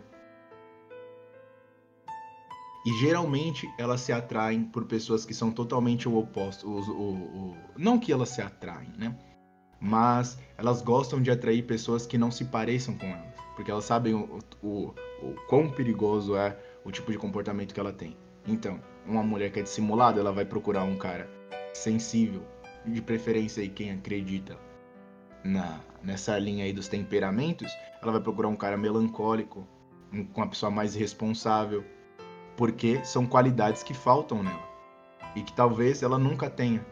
E 2.85 2.93
geralmente 2.93 3.69
elas 3.77 4.01
se 4.01 4.11
atraem 4.11 4.63
por 4.63 4.85
pessoas 4.85 5.25
que 5.25 5.33
são 5.33 5.51
totalmente 5.51 6.07
o 6.07 6.17
oposto. 6.17 6.67
O, 6.67 6.79
o, 6.79 7.13
o, 7.13 7.57
não 7.77 7.99
que 7.99 8.11
elas 8.11 8.29
se 8.29 8.41
atraem, 8.41 8.89
né? 8.97 9.15
Mas 9.81 10.37
elas 10.57 10.81
gostam 10.81 11.19
de 11.19 11.31
atrair 11.31 11.63
pessoas 11.63 12.05
que 12.05 12.17
não 12.17 12.29
se 12.29 12.45
pareçam 12.45 12.95
com 12.95 13.07
elas, 13.07 13.33
porque 13.55 13.71
elas 13.71 13.83
sabem 13.83 14.13
o, 14.13 14.39
o, 14.61 14.93
o 15.23 15.35
quão 15.49 15.69
perigoso 15.69 16.35
é 16.35 16.55
o 16.85 16.91
tipo 16.91 17.11
de 17.11 17.17
comportamento 17.17 17.73
que 17.73 17.79
ela 17.79 17.91
tem. 17.91 18.15
Então, 18.47 18.79
uma 19.05 19.23
mulher 19.23 19.51
que 19.51 19.59
é 19.59 19.63
dissimulada, 19.63 20.19
ela 20.19 20.31
vai 20.31 20.45
procurar 20.45 20.83
um 20.83 20.95
cara 20.95 21.27
sensível, 21.73 22.43
de 22.85 23.01
preferência 23.01 23.61
aí 23.61 23.69
quem 23.69 23.91
acredita 23.91 24.57
na 25.43 25.79
nessa 26.03 26.37
linha 26.37 26.65
aí 26.65 26.73
dos 26.73 26.87
temperamentos, 26.87 27.71
ela 28.01 28.11
vai 28.11 28.21
procurar 28.21 28.47
um 28.47 28.55
cara 28.55 28.77
melancólico, 28.77 29.67
um, 30.11 30.25
uma 30.35 30.47
pessoa 30.47 30.71
mais 30.71 30.95
responsável, 30.95 31.83
porque 32.57 33.03
são 33.05 33.25
qualidades 33.25 33.83
que 33.83 33.93
faltam 33.93 34.41
nela 34.43 34.69
e 35.35 35.41
que 35.41 35.53
talvez 35.53 36.03
ela 36.03 36.17
nunca 36.17 36.49
tenha. 36.49 36.85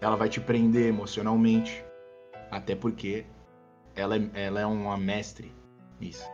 Ela 0.00 0.16
vai 0.16 0.28
te 0.28 0.40
prender 0.40 0.88
emocionalmente. 0.88 1.84
Até 2.50 2.74
porque 2.74 3.26
ela 3.94 4.16
é, 4.16 4.30
ela 4.34 4.60
é 4.60 4.66
uma 4.66 4.96
mestre 4.96 5.54
nisso. 6.00 6.28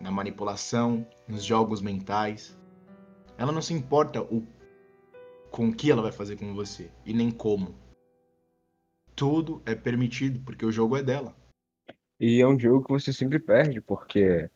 Na 0.00 0.10
manipulação, 0.10 1.06
nos 1.28 1.44
jogos 1.44 1.80
mentais. 1.80 2.58
Ela 3.38 3.52
não 3.52 3.62
se 3.62 3.74
importa 3.74 4.22
o 4.22 4.46
com 5.50 5.68
o 5.68 5.74
que 5.74 5.90
ela 5.90 6.00
vai 6.00 6.10
fazer 6.10 6.36
com 6.36 6.54
você 6.54 6.90
e 7.04 7.12
nem 7.12 7.30
como. 7.30 7.74
Tudo 9.14 9.62
é 9.66 9.74
permitido 9.74 10.40
porque 10.44 10.64
o 10.64 10.72
jogo 10.72 10.96
é 10.96 11.02
dela. 11.02 11.36
E 12.18 12.40
é 12.40 12.46
um 12.46 12.58
jogo 12.58 12.84
que 12.84 12.92
você 12.92 13.12
sempre 13.12 13.38
perde, 13.38 13.80
porque 13.80 14.48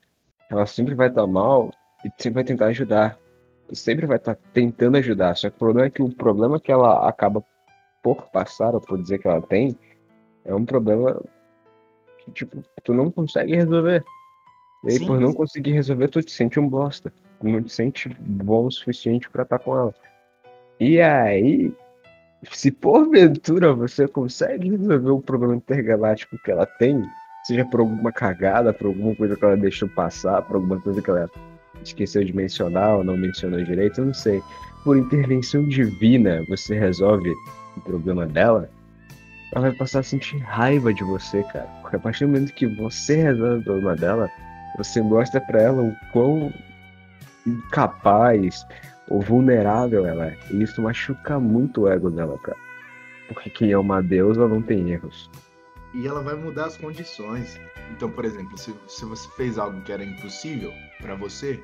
ela 0.51 0.65
sempre 0.67 0.95
vai 0.95 1.09
estar 1.09 1.27
mal 1.27 1.71
e 2.05 2.11
sempre 2.17 2.37
vai 2.37 2.45
tentar 2.45 2.67
ajudar. 2.67 3.19
Sempre 3.73 4.07
vai 4.07 4.17
estar 4.17 4.37
tentando 4.55 4.97
ajudar. 4.97 5.37
Só 5.37 5.51
que 5.51 5.57
o 5.57 5.59
problema 5.59 5.87
é 5.87 5.91
que 5.91 6.03
o 6.03 6.11
problema 6.11 6.59
que 6.59 6.73
ela 6.73 7.07
acaba 7.07 7.45
por 8.07 8.31
passar 8.31 8.73
ou 8.73 8.81
por 8.81 9.03
dizer 9.03 9.19
que 9.19 9.27
ela 9.27 9.43
tem, 9.43 9.77
é 10.45 10.55
um 10.55 10.65
problema 10.65 11.21
que, 12.19 12.31
tipo, 12.31 12.63
tu 12.85 12.95
não 12.95 13.11
consegue 13.11 13.57
resolver. 13.57 14.05
E 14.85 14.93
aí, 14.93 14.99
Sim. 15.01 15.07
por 15.07 15.19
não 15.19 15.33
conseguir 15.33 15.73
resolver, 15.73 16.07
tu 16.07 16.23
te 16.23 16.31
sente 16.31 16.61
um 16.61 16.69
bosta. 16.69 17.13
Tu 17.41 17.49
não 17.49 17.61
te 17.61 17.73
sente 17.73 18.09
bom 18.21 18.67
o 18.67 18.71
suficiente 18.71 19.29
para 19.29 19.43
estar 19.43 19.59
com 19.59 19.77
ela. 19.77 19.95
E 20.79 21.01
aí, 21.01 21.75
se 22.53 22.71
porventura 22.71 23.75
você 23.75 24.07
consegue 24.07 24.71
resolver 24.71 25.11
o 25.11 25.21
problema 25.21 25.57
intergaláctico 25.57 26.39
que 26.45 26.53
ela 26.53 26.65
tem, 26.65 27.03
seja 27.43 27.65
por 27.65 27.81
alguma 27.81 28.13
cagada, 28.13 28.73
por 28.73 28.87
alguma 28.87 29.17
coisa 29.17 29.35
que 29.35 29.45
ela 29.45 29.57
deixou 29.57 29.89
passar, 29.89 30.43
por 30.43 30.55
alguma 30.55 30.81
coisa 30.81 31.03
que 31.03 31.11
ela 31.11 31.29
esqueceu 31.83 32.23
de 32.23 32.33
mencionar 32.33 32.99
ou 32.99 33.03
não 33.03 33.17
mencionou 33.17 33.61
direito, 33.65 34.01
eu 34.01 34.07
não 34.07 34.15
sei. 34.15 34.41
Por 34.87 34.97
intervenção 34.97 35.67
divina 35.67 36.45
você 36.49 36.79
resolve 36.79 37.35
o 37.77 37.81
problema 37.81 38.25
dela, 38.25 38.71
ela 39.53 39.63
vai 39.63 39.73
passar 39.73 39.99
a 39.99 40.03
sentir 40.05 40.39
raiva 40.39 40.95
de 40.95 41.03
você, 41.03 41.43
cara. 41.43 41.67
Porque 41.83 41.97
a 41.97 41.99
partir 41.99 42.25
do 42.25 42.29
momento 42.29 42.55
que 42.55 42.69
você 42.69 43.17
resolve 43.17 43.63
o 43.63 43.65
problema 43.65 43.97
dela, 43.97 44.31
você 44.79 45.03
mostra 45.03 45.41
para 45.41 45.61
ela 45.61 45.83
o 45.83 45.97
quão 46.13 46.55
incapaz 47.45 48.65
ou 49.09 49.21
vulnerável 49.21 50.07
ela 50.07 50.27
é. 50.27 50.39
E 50.53 50.63
isso 50.63 50.81
machuca 50.81 51.41
muito 51.41 51.81
o 51.83 51.89
ego 51.89 52.09
dela, 52.09 52.39
cara. 52.39 52.59
Porque 53.27 53.51
quem 53.51 53.73
é 53.73 53.79
uma 53.79 54.01
deusa 54.01 54.47
não 54.47 54.63
tem 54.63 54.93
erros. 54.93 55.29
E 55.95 56.07
ela 56.07 56.23
vai 56.23 56.37
mudar 56.37 56.67
as 56.67 56.77
condições. 56.77 57.59
Então, 57.91 58.09
por 58.09 58.25
exemplo, 58.25 58.57
se, 58.57 58.73
se 58.87 59.05
você 59.05 59.29
fez 59.31 59.59
algo 59.59 59.81
que 59.81 59.91
era 59.91 60.05
impossível 60.05 60.73
para 61.03 61.17
você, 61.17 61.61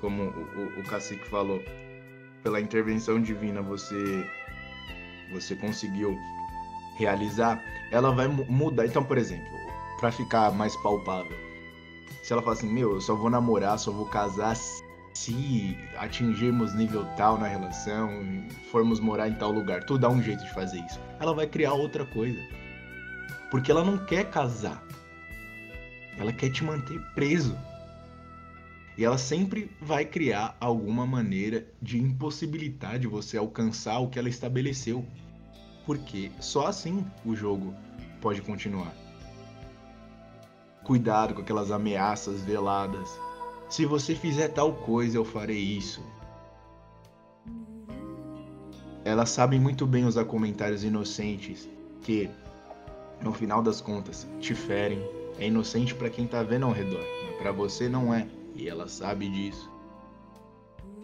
como 0.00 0.22
o, 0.22 0.78
o, 0.78 0.80
o 0.80 0.82
cacique 0.84 1.28
falou, 1.28 1.62
pela 2.42 2.60
intervenção 2.60 3.20
divina 3.20 3.62
você 3.62 4.26
você 5.32 5.54
conseguiu 5.54 6.18
realizar, 6.96 7.62
ela 7.90 8.12
vai 8.12 8.28
mudar. 8.28 8.86
Então, 8.86 9.02
por 9.02 9.16
exemplo, 9.16 9.50
para 9.98 10.12
ficar 10.12 10.52
mais 10.52 10.76
palpável, 10.76 11.36
se 12.22 12.32
ela 12.32 12.42
fala 12.42 12.54
assim, 12.54 12.70
meu, 12.70 12.94
eu 12.94 13.00
só 13.00 13.14
vou 13.14 13.30
namorar, 13.30 13.78
só 13.78 13.90
vou 13.90 14.06
casar 14.06 14.54
se 15.14 15.76
atingirmos 15.98 16.74
nível 16.74 17.04
tal 17.16 17.38
na 17.38 17.46
relação, 17.46 18.10
formos 18.70 19.00
morar 19.00 19.28
em 19.28 19.34
tal 19.34 19.52
lugar, 19.52 19.84
tu 19.84 19.98
dá 19.98 20.08
um 20.08 20.22
jeito 20.22 20.42
de 20.44 20.52
fazer 20.52 20.78
isso. 20.80 21.00
Ela 21.20 21.34
vai 21.34 21.46
criar 21.46 21.72
outra 21.74 22.04
coisa. 22.04 22.40
Porque 23.50 23.70
ela 23.70 23.84
não 23.84 23.98
quer 24.06 24.30
casar. 24.30 24.82
Ela 26.18 26.32
quer 26.32 26.50
te 26.50 26.64
manter 26.64 26.98
preso. 27.14 27.56
E 28.96 29.04
ela 29.04 29.16
sempre 29.16 29.70
vai 29.80 30.04
criar 30.04 30.56
alguma 30.60 31.06
maneira 31.06 31.66
de 31.80 31.98
impossibilitar 31.98 32.98
de 32.98 33.06
você 33.06 33.38
alcançar 33.38 33.98
o 33.98 34.08
que 34.08 34.18
ela 34.18 34.28
estabeleceu. 34.28 35.04
Porque 35.86 36.30
só 36.40 36.66
assim 36.66 37.04
o 37.24 37.34
jogo 37.34 37.74
pode 38.20 38.42
continuar. 38.42 38.94
Cuidado 40.84 41.34
com 41.34 41.40
aquelas 41.40 41.70
ameaças 41.70 42.42
veladas. 42.42 43.08
Se 43.68 43.86
você 43.86 44.14
fizer 44.14 44.48
tal 44.48 44.74
coisa, 44.74 45.16
eu 45.16 45.24
farei 45.24 45.58
isso. 45.58 46.04
Elas 49.04 49.30
sabem 49.30 49.58
muito 49.58 49.86
bem 49.86 50.04
usar 50.04 50.24
comentários 50.26 50.84
inocentes 50.84 51.68
que, 52.02 52.30
no 53.22 53.32
final 53.32 53.62
das 53.62 53.80
contas, 53.80 54.28
te 54.40 54.54
ferem. 54.54 55.02
É 55.38 55.46
inocente 55.46 55.94
para 55.94 56.10
quem 56.10 56.26
tá 56.26 56.42
vendo 56.42 56.66
ao 56.66 56.72
redor, 56.72 57.02
para 57.38 57.50
você 57.50 57.88
não 57.88 58.12
é, 58.12 58.28
e 58.62 58.68
ela 58.68 58.86
sabe 58.86 59.28
disso. 59.28 59.70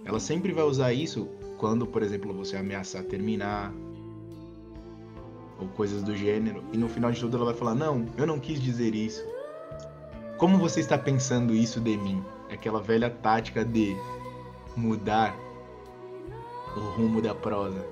Ela 0.05 0.21
sempre 0.21 0.53
vai 0.53 0.65
usar 0.65 0.93
isso 0.93 1.29
quando, 1.59 1.87
por 1.87 2.03
exemplo, 2.03 2.33
você 2.33 2.57
ameaçar 2.57 3.03
terminar, 3.03 3.73
ou 5.59 5.67
coisas 5.69 6.05
do 6.05 6.17
gênero, 6.17 6.62
e 6.73 6.79
no 6.79 6.88
final 6.88 7.11
de 7.11 7.21
tudo 7.21 7.37
ela 7.37 7.47
vai 7.47 7.55
falar: 7.55 7.75
Não, 7.75 8.07
eu 8.17 8.27
não 8.27 8.38
quis 8.38 8.62
dizer 8.62 8.95
isso. 8.95 9.25
Como 10.38 10.57
você 10.57 10.79
está 10.79 10.97
pensando 10.97 11.53
isso 11.53 11.81
de 11.81 11.97
mim? 11.97 12.25
Aquela 12.49 12.81
velha 12.81 13.11
tática 13.11 13.65
de 13.65 13.97
mudar 14.77 15.37
o 16.77 16.81
rumo 16.97 17.21
da 17.21 17.35
prosa, 17.35 17.85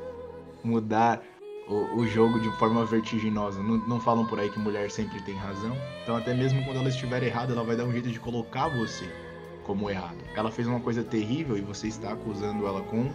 mudar 0.62 1.20
o, 1.68 1.98
o 1.98 2.06
jogo 2.06 2.38
de 2.38 2.50
forma 2.52 2.84
vertiginosa. 2.86 3.60
Não, 3.60 3.78
não, 3.88 4.00
falam 4.00 4.24
por 4.26 4.38
aí 4.38 4.48
que 4.48 4.60
mulher 4.60 4.92
sempre 4.92 5.20
tem 5.22 5.34
razão. 5.34 5.76
Então, 6.04 6.14
até 6.14 6.32
mesmo 6.32 6.64
quando 6.64 6.76
ela 6.76 6.88
estiver 6.88 7.20
errada, 7.24 7.52
ela 7.52 7.64
vai 7.64 7.74
dar 7.74 7.84
um 7.84 7.90
jeito 7.90 8.08
de 8.08 8.20
colocar 8.20 8.68
você 8.68 9.25
como 9.66 9.90
errado. 9.90 10.18
Ela 10.34 10.50
fez 10.50 10.68
uma 10.68 10.80
coisa 10.80 11.02
terrível 11.02 11.58
e 11.58 11.60
você 11.60 11.88
está 11.88 12.12
acusando 12.12 12.66
ela 12.66 12.80
com 12.82 13.10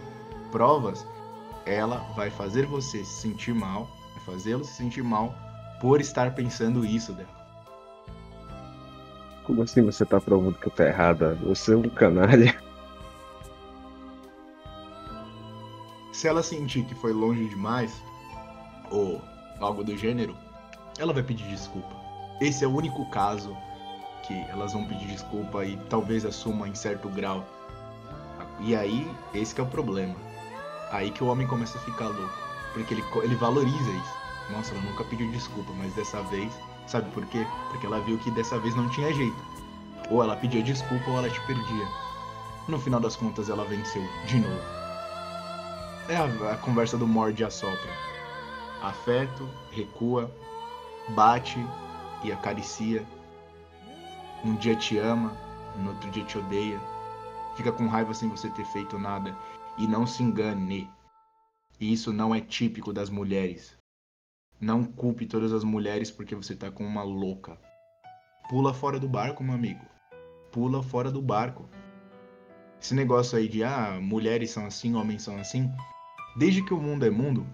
provas. 0.51 1.07
Ela 1.65 1.99
vai 2.15 2.29
fazer 2.29 2.65
você 2.65 3.05
se 3.05 3.21
sentir 3.21 3.55
mal, 3.55 3.89
vai 4.13 4.35
fazê-lo 4.35 4.65
se 4.65 4.73
sentir 4.73 5.01
mal 5.01 5.33
por 5.79 6.01
estar 6.01 6.35
pensando 6.35 6.85
isso 6.85 7.13
dela. 7.13 7.41
Como 9.45 9.63
assim 9.63 9.81
você 9.81 10.05
tá 10.05 10.19
provando 10.19 10.59
que 10.59 10.67
eu 10.67 10.71
tô 10.71 10.83
errada? 10.83 11.35
Você 11.45 11.73
é 11.73 11.77
um 11.77 11.89
canalha. 11.89 12.55
Se 16.11 16.27
ela 16.27 16.43
sentir 16.43 16.83
que 16.83 16.93
foi 16.93 17.13
longe 17.13 17.47
demais, 17.47 18.03
ou 18.91 19.21
algo 19.59 19.83
do 19.83 19.97
gênero, 19.97 20.35
ela 20.99 21.13
vai 21.13 21.23
pedir 21.23 21.47
desculpa. 21.47 21.95
Esse 22.39 22.63
é 22.63 22.67
o 22.67 22.75
único 22.75 23.09
caso 23.09 23.55
que 24.23 24.33
elas 24.49 24.73
vão 24.73 24.85
pedir 24.85 25.07
desculpa 25.07 25.65
e 25.65 25.77
talvez 25.89 26.25
assuma 26.25 26.67
em 26.67 26.75
certo 26.75 27.09
grau. 27.09 27.45
E 28.59 28.75
aí, 28.75 29.09
esse 29.33 29.59
é 29.59 29.63
o 29.63 29.67
problema. 29.67 30.15
Aí 30.91 31.11
que 31.11 31.23
o 31.23 31.27
homem 31.27 31.47
começa 31.47 31.77
a 31.77 31.81
ficar 31.81 32.07
louco. 32.07 32.33
Porque 32.73 32.93
ele, 32.93 33.03
ele 33.23 33.35
valoriza 33.35 33.91
isso. 33.91 34.51
Nossa, 34.51 34.73
ela 34.73 34.83
nunca 34.83 35.03
pediu 35.05 35.29
desculpa, 35.31 35.71
mas 35.77 35.93
dessa 35.93 36.21
vez 36.23 36.51
Sabe 36.87 37.09
por 37.11 37.25
quê? 37.27 37.47
Porque 37.69 37.85
ela 37.85 38.01
viu 38.01 38.17
que 38.17 38.31
dessa 38.31 38.59
vez 38.59 38.75
não 38.75 38.89
tinha 38.89 39.13
jeito. 39.13 39.37
Ou 40.09 40.21
ela 40.21 40.35
pedia 40.35 40.61
desculpa 40.61 41.09
ou 41.09 41.17
ela 41.17 41.29
te 41.29 41.39
perdia. 41.47 41.87
No 42.67 42.79
final 42.79 42.99
das 42.99 43.15
contas, 43.15 43.49
ela 43.49 43.63
venceu 43.63 44.03
de 44.27 44.39
novo. 44.39 44.61
É 46.09 46.17
a, 46.17 46.53
a 46.53 46.57
conversa 46.57 46.97
do 46.97 47.07
morde 47.07 47.43
e 47.43 47.45
assopra. 47.45 47.89
Afeto, 48.81 49.47
recua, 49.71 50.29
bate 51.09 51.65
e 52.25 52.31
acaricia. 52.31 53.05
Um 54.43 54.55
dia 54.55 54.75
te 54.75 54.97
ama, 54.97 55.37
no 55.77 55.89
outro 55.89 56.09
dia 56.09 56.25
te 56.25 56.37
odeia. 56.37 56.79
Fica 57.55 57.71
com 57.71 57.87
raiva 57.87 58.13
sem 58.13 58.27
você 58.27 58.49
ter 58.49 58.65
feito 58.65 58.97
nada. 58.97 59.37
E 59.77 59.87
não 59.87 60.07
se 60.07 60.23
engane. 60.23 60.89
E 61.79 61.93
isso 61.93 62.11
não 62.11 62.33
é 62.33 62.41
típico 62.41 62.91
das 62.91 63.09
mulheres. 63.09 63.77
Não 64.59 64.83
culpe 64.83 65.25
todas 65.25 65.53
as 65.53 65.63
mulheres 65.63 66.11
porque 66.11 66.35
você 66.35 66.55
tá 66.55 66.71
com 66.71 66.85
uma 66.85 67.03
louca. 67.03 67.57
Pula 68.49 68.73
fora 68.73 68.99
do 68.99 69.07
barco, 69.07 69.43
meu 69.43 69.55
amigo. 69.55 69.85
Pula 70.51 70.83
fora 70.83 71.11
do 71.11 71.21
barco. 71.21 71.69
Esse 72.81 72.95
negócio 72.95 73.37
aí 73.37 73.47
de 73.47 73.63
ah, 73.63 73.99
mulheres 74.01 74.49
são 74.49 74.65
assim, 74.65 74.95
homens 74.95 75.21
são 75.21 75.39
assim. 75.39 75.71
Desde 76.35 76.63
que 76.63 76.73
o 76.73 76.79
mundo 76.79 77.05
é 77.05 77.09
mundo, 77.09 77.45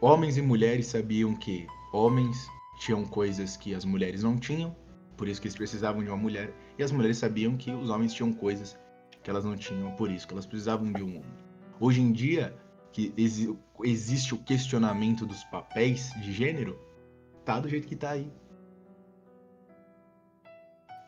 homens 0.00 0.36
e 0.38 0.42
mulheres 0.42 0.86
sabiam 0.86 1.34
que 1.34 1.66
homens 1.92 2.46
tinham 2.78 3.04
coisas 3.04 3.56
que 3.56 3.74
as 3.74 3.84
mulheres 3.84 4.22
não 4.22 4.38
tinham, 4.38 4.74
por 5.16 5.28
isso 5.28 5.40
que 5.40 5.46
eles 5.46 5.56
precisavam 5.56 6.02
de 6.02 6.08
uma 6.08 6.16
mulher, 6.16 6.52
e 6.78 6.82
as 6.82 6.92
mulheres 6.92 7.18
sabiam 7.18 7.56
que 7.56 7.70
os 7.70 7.90
homens 7.90 8.12
tinham 8.12 8.32
coisas 8.32 8.78
que 9.22 9.30
elas 9.30 9.44
não 9.44 9.56
tinham, 9.56 9.92
por 9.92 10.10
isso 10.10 10.26
que 10.26 10.34
elas 10.34 10.46
precisavam 10.46 10.92
de 10.92 11.02
um 11.02 11.18
homem. 11.18 11.34
Hoje 11.78 12.00
em 12.00 12.12
dia, 12.12 12.56
que 12.92 13.12
exi 13.16 13.56
existe 13.84 14.34
o 14.34 14.38
questionamento 14.38 15.26
dos 15.26 15.42
papéis 15.44 16.12
de 16.20 16.32
gênero, 16.32 16.78
tá 17.44 17.58
do 17.58 17.68
jeito 17.68 17.88
que 17.88 17.96
tá 17.96 18.10
aí. 18.10 18.30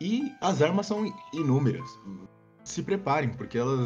E 0.01 0.33
as 0.41 0.61
armas 0.61 0.87
são 0.87 1.05
inúmeras. 1.33 1.87
Se 2.63 2.83
preparem, 2.83 3.29
porque 3.29 3.57
elas, 3.57 3.79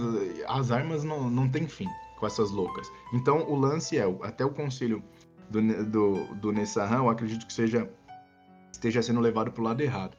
as 0.48 0.72
armas 0.72 1.04
não, 1.04 1.30
não 1.30 1.48
têm 1.48 1.68
fim 1.68 1.88
com 2.18 2.26
essas 2.26 2.50
loucas. 2.50 2.88
Então 3.14 3.48
o 3.48 3.56
lance 3.56 3.98
é, 3.98 4.04
até 4.24 4.44
o 4.44 4.50
conselho 4.50 5.04
do, 5.50 5.86
do, 5.86 6.36
do 6.36 6.52
Nessahan, 6.52 6.98
eu 6.98 7.10
acredito 7.10 7.46
que 7.46 7.54
seja 7.54 7.92
esteja 8.72 9.02
sendo 9.02 9.20
levado 9.20 9.52
para 9.52 9.62
o 9.62 9.64
lado 9.64 9.82
errado. 9.82 10.18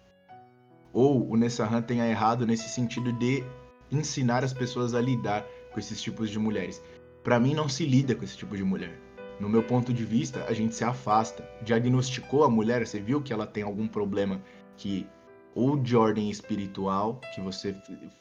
Ou 0.93 1.29
o 1.29 1.37
Nessahan 1.37 1.83
tenha 1.83 2.09
errado 2.09 2.47
nesse 2.47 2.69
sentido 2.69 3.13
de 3.13 3.45
ensinar 3.91 4.45
as 4.45 4.53
pessoas 4.53 4.95
a 4.95 5.01
lidar 5.01 5.45
com 5.73 5.79
esses 5.79 6.01
tipos 6.01 6.31
de 6.31 6.39
mulheres. 6.39 6.83
Para 7.23 7.39
mim, 7.39 7.55
não 7.55 7.69
se 7.69 7.85
lida 7.85 8.15
com 8.15 8.25
esse 8.25 8.37
tipo 8.37 8.57
de 8.57 8.65
mulher. 8.65 8.99
No 9.39 9.49
meu 9.49 9.63
ponto 9.63 9.93
de 9.93 10.05
vista, 10.05 10.45
a 10.49 10.53
gente 10.53 10.75
se 10.75 10.85
afasta. 10.85 11.49
Diagnosticou 11.63 12.45
a 12.45 12.51
mulher, 12.51 12.87
você 12.87 13.01
viu 13.01 13.23
que 13.23 13.33
ela 13.33 13.47
tem 13.47 13.63
algum 13.63 13.87
problema 13.87 14.41
que 14.77 15.07
ou 15.55 15.77
de 15.77 15.97
ordem 15.97 16.31
espiritual, 16.31 17.21
que 17.35 17.41
você 17.41 17.75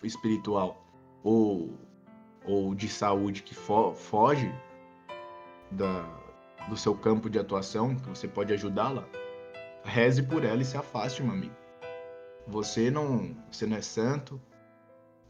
espiritual 0.03 0.85
ou 1.23 1.77
ou 2.45 2.73
de 2.73 2.87
saúde 2.87 3.43
que 3.43 3.53
fo, 3.53 3.93
foge 3.93 4.51
da, 5.69 6.03
do 6.67 6.75
seu 6.75 6.95
campo 6.95 7.29
de 7.29 7.37
atuação, 7.37 7.95
que 7.95 8.09
você 8.09 8.27
pode 8.27 8.53
ajudá-la, 8.53 9.07
reze 9.89 10.23
por 10.23 10.43
ela 10.43 10.61
e 10.61 10.65
se 10.65 10.77
afaste, 10.77 11.23
meu 11.23 11.33
amigo. 11.33 11.55
Você 12.47 12.89
não, 12.89 13.35
você 13.51 13.65
não 13.65 13.77
é 13.77 13.81
santo, 13.81 14.41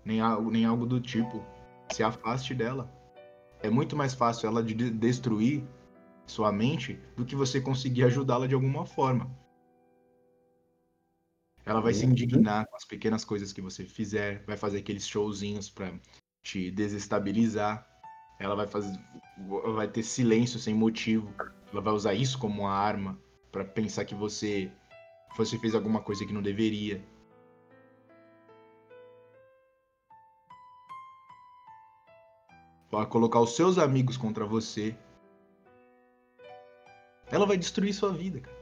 nem 0.06 0.20
algo, 0.22 0.52
nem 0.52 0.66
algo 0.66 0.86
do 0.86 1.00
tipo. 1.00 1.44
Se 1.92 2.04
afaste 2.04 2.54
dela 2.54 2.94
é 3.62 3.70
muito 3.70 3.96
mais 3.96 4.14
fácil 4.14 4.48
ela 4.48 4.64
de 4.64 4.74
destruir 4.92 5.64
sua 6.26 6.52
mente 6.52 7.00
do 7.18 7.26
que 7.26 7.36
você 7.36 7.60
conseguir 7.60 8.04
ajudá-la 8.04 8.48
de 8.48 8.54
alguma 8.54 8.86
forma. 8.86 9.30
Ela 11.66 11.82
vai 11.82 11.94
se 11.94 12.06
uhum. 12.06 12.12
indignar 12.12 12.66
com 12.68 12.76
as 12.76 12.86
pequenas 12.86 13.26
coisas 13.26 13.52
que 13.52 13.62
você 13.62 13.86
fizer, 13.86 14.44
vai 14.46 14.58
fazer 14.58 14.80
aqueles 14.80 15.08
showzinhos 15.08 15.70
para 15.70 15.94
te 16.42 16.72
desestabilizar. 16.72 17.86
Ela 18.40 18.56
vai 18.56 18.68
fazer 18.68 18.98
vai 19.74 19.88
ter 19.88 20.04
silêncio 20.04 20.60
sem 20.60 20.74
motivo. 20.74 21.34
Ela 21.72 21.82
vai 21.82 21.94
usar 21.94 22.14
isso 22.14 22.38
como 22.38 22.62
uma 22.62 22.72
arma 22.72 23.20
para 23.52 23.66
pensar 23.66 24.06
que 24.06 24.16
você 24.16 24.72
você 25.38 25.58
fez 25.58 25.76
alguma 25.76 26.02
coisa 26.02 26.26
que 26.26 26.34
não 26.34 26.42
deveria. 26.42 27.02
para 32.90 33.06
colocar 33.06 33.40
os 33.40 33.56
seus 33.56 33.78
amigos 33.78 34.18
contra 34.18 34.46
você, 34.46 34.96
ela 37.32 37.46
vai 37.46 37.58
destruir 37.58 37.94
sua 37.94 38.12
vida, 38.12 38.40
cara. 38.40 38.58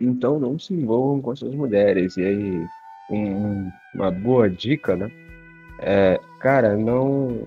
Então 0.00 0.40
não 0.40 0.58
se 0.58 0.72
envolvam 0.72 1.20
com 1.20 1.32
essas 1.32 1.54
mulheres. 1.54 2.16
E 2.16 2.22
aí, 2.24 2.66
um- 3.10 3.70
uma 3.94 4.10
boa 4.10 4.48
dica, 4.48 4.96
né? 4.96 5.10
É, 5.80 6.18
cara, 6.40 6.74
não, 6.76 7.46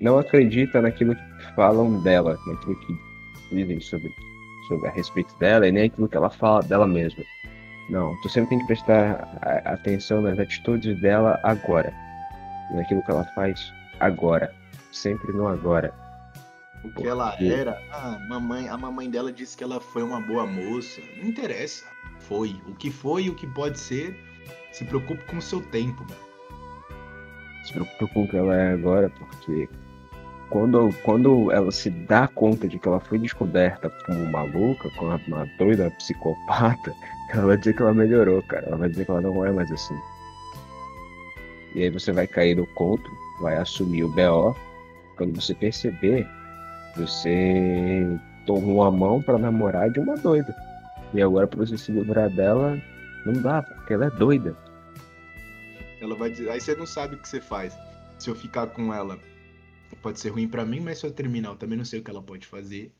não 0.00 0.18
acredita 0.18 0.80
naquilo 0.80 1.16
que 1.16 1.54
falam 1.56 2.00
dela, 2.00 2.38
naquilo 2.46 2.78
que 2.78 3.07
dizem 3.50 3.80
sobre, 3.80 4.12
sobre 4.68 4.88
a 4.88 4.92
respeito 4.92 5.36
dela 5.38 5.66
e 5.66 5.72
nem 5.72 5.84
aquilo 5.84 6.08
que 6.08 6.16
ela 6.16 6.30
fala 6.30 6.62
dela 6.62 6.86
mesma. 6.86 7.24
Não, 7.90 8.14
tu 8.22 8.28
sempre 8.28 8.50
tem 8.50 8.58
que 8.60 8.66
prestar 8.66 9.26
a- 9.42 9.72
atenção 9.74 10.20
nas 10.20 10.38
atitudes 10.38 11.00
dela 11.00 11.40
agora, 11.42 11.92
naquilo 12.74 13.02
que 13.02 13.10
ela 13.10 13.24
faz 13.34 13.72
agora, 14.00 14.54
sempre 14.92 15.32
no 15.32 15.48
agora. 15.48 15.92
O 16.84 16.92
que 16.92 17.08
ela 17.08 17.34
era, 17.40 17.80
ah, 17.90 18.18
mamãe, 18.28 18.68
a 18.68 18.76
mamãe 18.76 19.10
dela 19.10 19.32
disse 19.32 19.56
que 19.56 19.64
ela 19.64 19.80
foi 19.80 20.02
uma 20.02 20.20
boa 20.20 20.46
moça. 20.46 21.00
Não 21.16 21.28
interessa. 21.28 21.84
Foi. 22.20 22.60
O 22.68 22.74
que 22.74 22.90
foi 22.90 23.24
e 23.24 23.30
o 23.30 23.34
que 23.34 23.46
pode 23.48 23.80
ser, 23.80 24.16
se 24.70 24.84
preocupe 24.84 25.24
com 25.24 25.38
o 25.38 25.42
seu 25.42 25.60
tempo, 25.60 26.02
mano. 26.02 26.28
se 27.64 27.72
preocupa 27.72 28.06
com 28.14 28.22
o 28.24 28.28
que 28.28 28.36
ela 28.36 28.54
é 28.54 28.72
agora, 28.74 29.10
porque 29.10 29.68
quando, 30.50 30.94
quando 31.02 31.52
ela 31.52 31.70
se 31.70 31.90
dá 31.90 32.26
conta 32.26 32.66
de 32.66 32.78
que 32.78 32.88
ela 32.88 33.00
foi 33.00 33.18
descoberta 33.18 33.90
como 34.06 34.26
maluca, 34.30 34.90
como 34.96 35.14
uma, 35.26 35.46
doida 35.58 35.90
psicopata, 35.98 36.94
ela 37.32 37.46
vai 37.46 37.56
dizer 37.56 37.74
que 37.74 37.82
ela 37.82 37.94
melhorou, 37.94 38.42
cara. 38.42 38.66
Ela 38.66 38.76
vai 38.76 38.88
dizer 38.88 39.04
que 39.04 39.10
ela 39.10 39.20
não 39.20 39.44
é 39.44 39.52
mais 39.52 39.70
assim. 39.70 39.98
E 41.74 41.82
aí 41.82 41.90
você 41.90 42.12
vai 42.12 42.26
cair 42.26 42.56
no 42.56 42.66
conto, 42.68 43.10
vai 43.40 43.56
assumir 43.56 44.04
o 44.04 44.08
BO. 44.08 44.56
Quando 45.16 45.40
você 45.40 45.54
perceber, 45.54 46.26
você 46.96 48.06
tomou 48.46 48.82
a 48.82 48.90
mão 48.90 49.20
pra 49.22 49.36
namorar 49.36 49.90
de 49.90 50.00
uma 50.00 50.16
doida. 50.16 50.54
E 51.12 51.20
agora 51.20 51.46
pra 51.46 51.58
você 51.58 51.76
se 51.76 51.92
livrar 51.92 52.30
dela, 52.30 52.80
não 53.26 53.34
dá, 53.34 53.62
porque 53.62 53.92
ela 53.92 54.06
é 54.06 54.10
doida. 54.10 54.56
Ela 56.00 56.14
vai 56.14 56.30
dizer, 56.30 56.50
aí 56.50 56.60
você 56.60 56.74
não 56.74 56.86
sabe 56.86 57.16
o 57.16 57.18
que 57.18 57.28
você 57.28 57.40
faz. 57.40 57.76
Se 58.18 58.30
eu 58.30 58.34
ficar 58.34 58.68
com 58.68 58.94
ela, 58.94 59.18
pode 59.96 60.20
ser 60.20 60.30
ruim 60.30 60.48
pra 60.48 60.64
mim, 60.64 60.80
mas 60.80 60.98
se 60.98 61.06
eu 61.06 61.12
terminar, 61.12 61.50
eu 61.50 61.56
também 61.56 61.78
não 61.78 61.84
sei 61.84 62.00
o 62.00 62.04
que 62.04 62.10
ela 62.10 62.22
pode 62.22 62.46
fazer. 62.46 62.94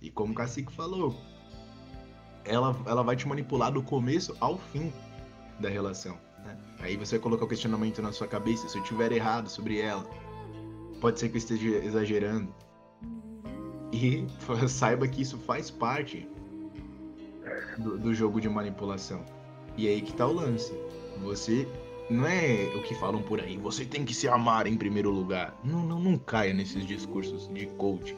E 0.00 0.10
como 0.10 0.32
o 0.32 0.36
Cacique 0.36 0.72
falou, 0.72 1.14
ela, 2.44 2.74
ela 2.86 3.02
vai 3.02 3.16
te 3.16 3.26
manipular 3.26 3.72
do 3.72 3.82
começo 3.82 4.36
ao 4.40 4.58
fim 4.58 4.92
da 5.60 5.68
relação. 5.68 6.18
né? 6.44 6.56
Aí 6.80 6.96
você 6.96 7.16
vai 7.16 7.22
colocar 7.22 7.44
o 7.44 7.48
questionamento 7.48 8.00
na 8.00 8.12
sua 8.12 8.28
cabeça, 8.28 8.68
se 8.68 8.78
eu 8.78 8.84
tiver 8.84 9.12
errado 9.12 9.48
sobre 9.48 9.80
ela, 9.80 10.04
pode 11.00 11.18
ser 11.18 11.28
que 11.28 11.36
eu 11.36 11.38
esteja 11.38 11.68
exagerando. 11.84 12.54
E 13.92 14.26
saiba 14.68 15.08
que 15.08 15.22
isso 15.22 15.38
faz 15.38 15.70
parte 15.70 16.28
do, 17.78 17.98
do 17.98 18.14
jogo 18.14 18.40
de 18.40 18.48
manipulação. 18.48 19.24
E 19.76 19.88
aí 19.88 20.02
que 20.02 20.12
tá 20.12 20.26
o 20.26 20.32
lance. 20.32 20.72
Você 21.22 21.66
não 22.10 22.26
é 22.26 22.72
o 22.74 22.82
que 22.82 22.94
falam 22.94 23.20
por 23.20 23.40
aí, 23.40 23.58
você 23.58 23.84
tem 23.84 24.04
que 24.04 24.14
se 24.14 24.26
amar 24.28 24.66
em 24.66 24.76
primeiro 24.76 25.10
lugar. 25.10 25.58
Não, 25.62 25.82
não, 25.82 26.00
não 26.00 26.16
caia 26.16 26.54
nesses 26.54 26.86
discursos 26.86 27.48
de 27.52 27.66
coaching. 27.66 28.16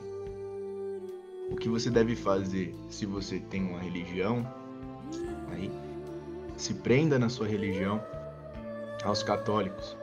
O 1.51 1.57
que 1.57 1.69
você 1.69 1.91
deve 1.91 2.15
fazer 2.15 2.75
se 2.89 3.05
você 3.05 3.41
tem 3.41 3.65
uma 3.65 3.81
religião, 3.81 4.47
aí 5.51 5.71
se 6.57 6.75
prenda 6.75 7.19
na 7.19 7.29
sua 7.29 7.49
religião 7.49 8.01
aos 9.03 9.23
católicos. 9.23 9.97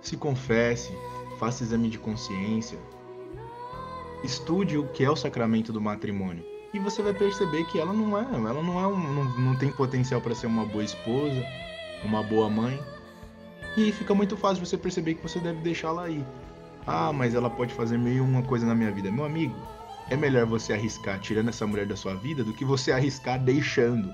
Se 0.00 0.16
confesse, 0.16 0.92
faça 1.40 1.64
exame 1.64 1.88
de 1.88 1.98
consciência. 1.98 2.78
Estude 4.22 4.78
o 4.78 4.86
que 4.88 5.02
é 5.02 5.10
o 5.10 5.16
sacramento 5.16 5.72
do 5.72 5.80
matrimônio. 5.80 6.44
E 6.72 6.78
você 6.78 7.02
vai 7.02 7.14
perceber 7.14 7.64
que 7.64 7.78
ela 7.78 7.92
não 7.92 8.18
é, 8.18 8.22
ela 8.22 8.62
não 8.62 8.80
é 8.80 8.86
um, 8.86 8.96
não, 8.96 9.24
não 9.38 9.56
tem 9.56 9.70
potencial 9.72 10.20
para 10.20 10.34
ser 10.34 10.46
uma 10.46 10.64
boa 10.64 10.84
esposa, 10.84 11.44
uma 12.06 12.22
boa 12.22 12.48
mãe. 12.48 12.80
E 13.76 13.90
fica 13.92 14.14
muito 14.14 14.36
fácil 14.36 14.64
você 14.64 14.76
perceber 14.76 15.14
que 15.14 15.22
você 15.22 15.38
deve 15.38 15.60
deixá-la 15.60 16.04
aí. 16.04 16.24
Ah, 16.86 17.12
mas 17.12 17.34
ela 17.34 17.50
pode 17.50 17.74
fazer 17.74 17.98
meio 17.98 18.22
uma 18.22 18.42
coisa 18.42 18.66
na 18.66 18.74
minha 18.74 18.90
vida. 18.90 19.10
Meu 19.10 19.24
amigo, 19.24 19.54
é 20.10 20.16
melhor 20.16 20.46
você 20.46 20.72
arriscar 20.72 21.18
tirando 21.18 21.48
essa 21.48 21.66
mulher 21.66 21.86
da 21.86 21.96
sua 21.96 22.14
vida 22.14 22.44
do 22.44 22.52
que 22.52 22.64
você 22.64 22.92
arriscar 22.92 23.40
deixando 23.40 24.12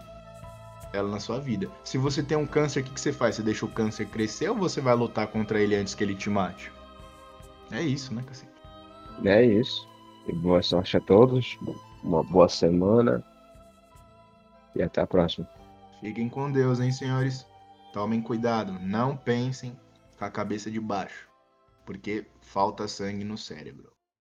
ela 0.92 1.08
na 1.08 1.20
sua 1.20 1.38
vida. 1.38 1.68
Se 1.84 1.98
você 1.98 2.22
tem 2.22 2.36
um 2.36 2.46
câncer, 2.46 2.80
o 2.80 2.84
que, 2.84 2.90
que 2.90 3.00
você 3.00 3.12
faz? 3.12 3.36
Você 3.36 3.42
deixa 3.42 3.64
o 3.64 3.68
câncer 3.68 4.06
crescer 4.06 4.48
ou 4.48 4.56
você 4.56 4.80
vai 4.80 4.94
lutar 4.94 5.26
contra 5.28 5.60
ele 5.60 5.74
antes 5.74 5.94
que 5.94 6.02
ele 6.02 6.14
te 6.14 6.30
mate? 6.30 6.70
É 7.70 7.82
isso, 7.82 8.14
né, 8.14 8.22
cacete? 8.26 8.50
É 9.24 9.44
isso. 9.44 9.88
E 10.26 10.32
boa 10.32 10.62
sorte 10.62 10.96
a 10.96 11.00
todos. 11.00 11.58
Uma 12.02 12.22
boa 12.22 12.48
semana. 12.48 13.22
E 14.74 14.82
até 14.82 15.00
a 15.00 15.06
próxima. 15.06 15.48
Fiquem 16.00 16.28
com 16.28 16.50
Deus, 16.50 16.80
hein, 16.80 16.90
senhores? 16.90 17.46
Tomem 17.92 18.22
cuidado, 18.22 18.78
não 18.80 19.16
pensem 19.16 19.76
com 20.16 20.24
a 20.24 20.30
cabeça 20.30 20.70
de 20.70 20.78
baixo, 20.78 21.28
porque 21.84 22.24
falta 22.40 22.86
sangue 22.86 23.24
no 23.24 23.36
cérebro. 23.36 23.90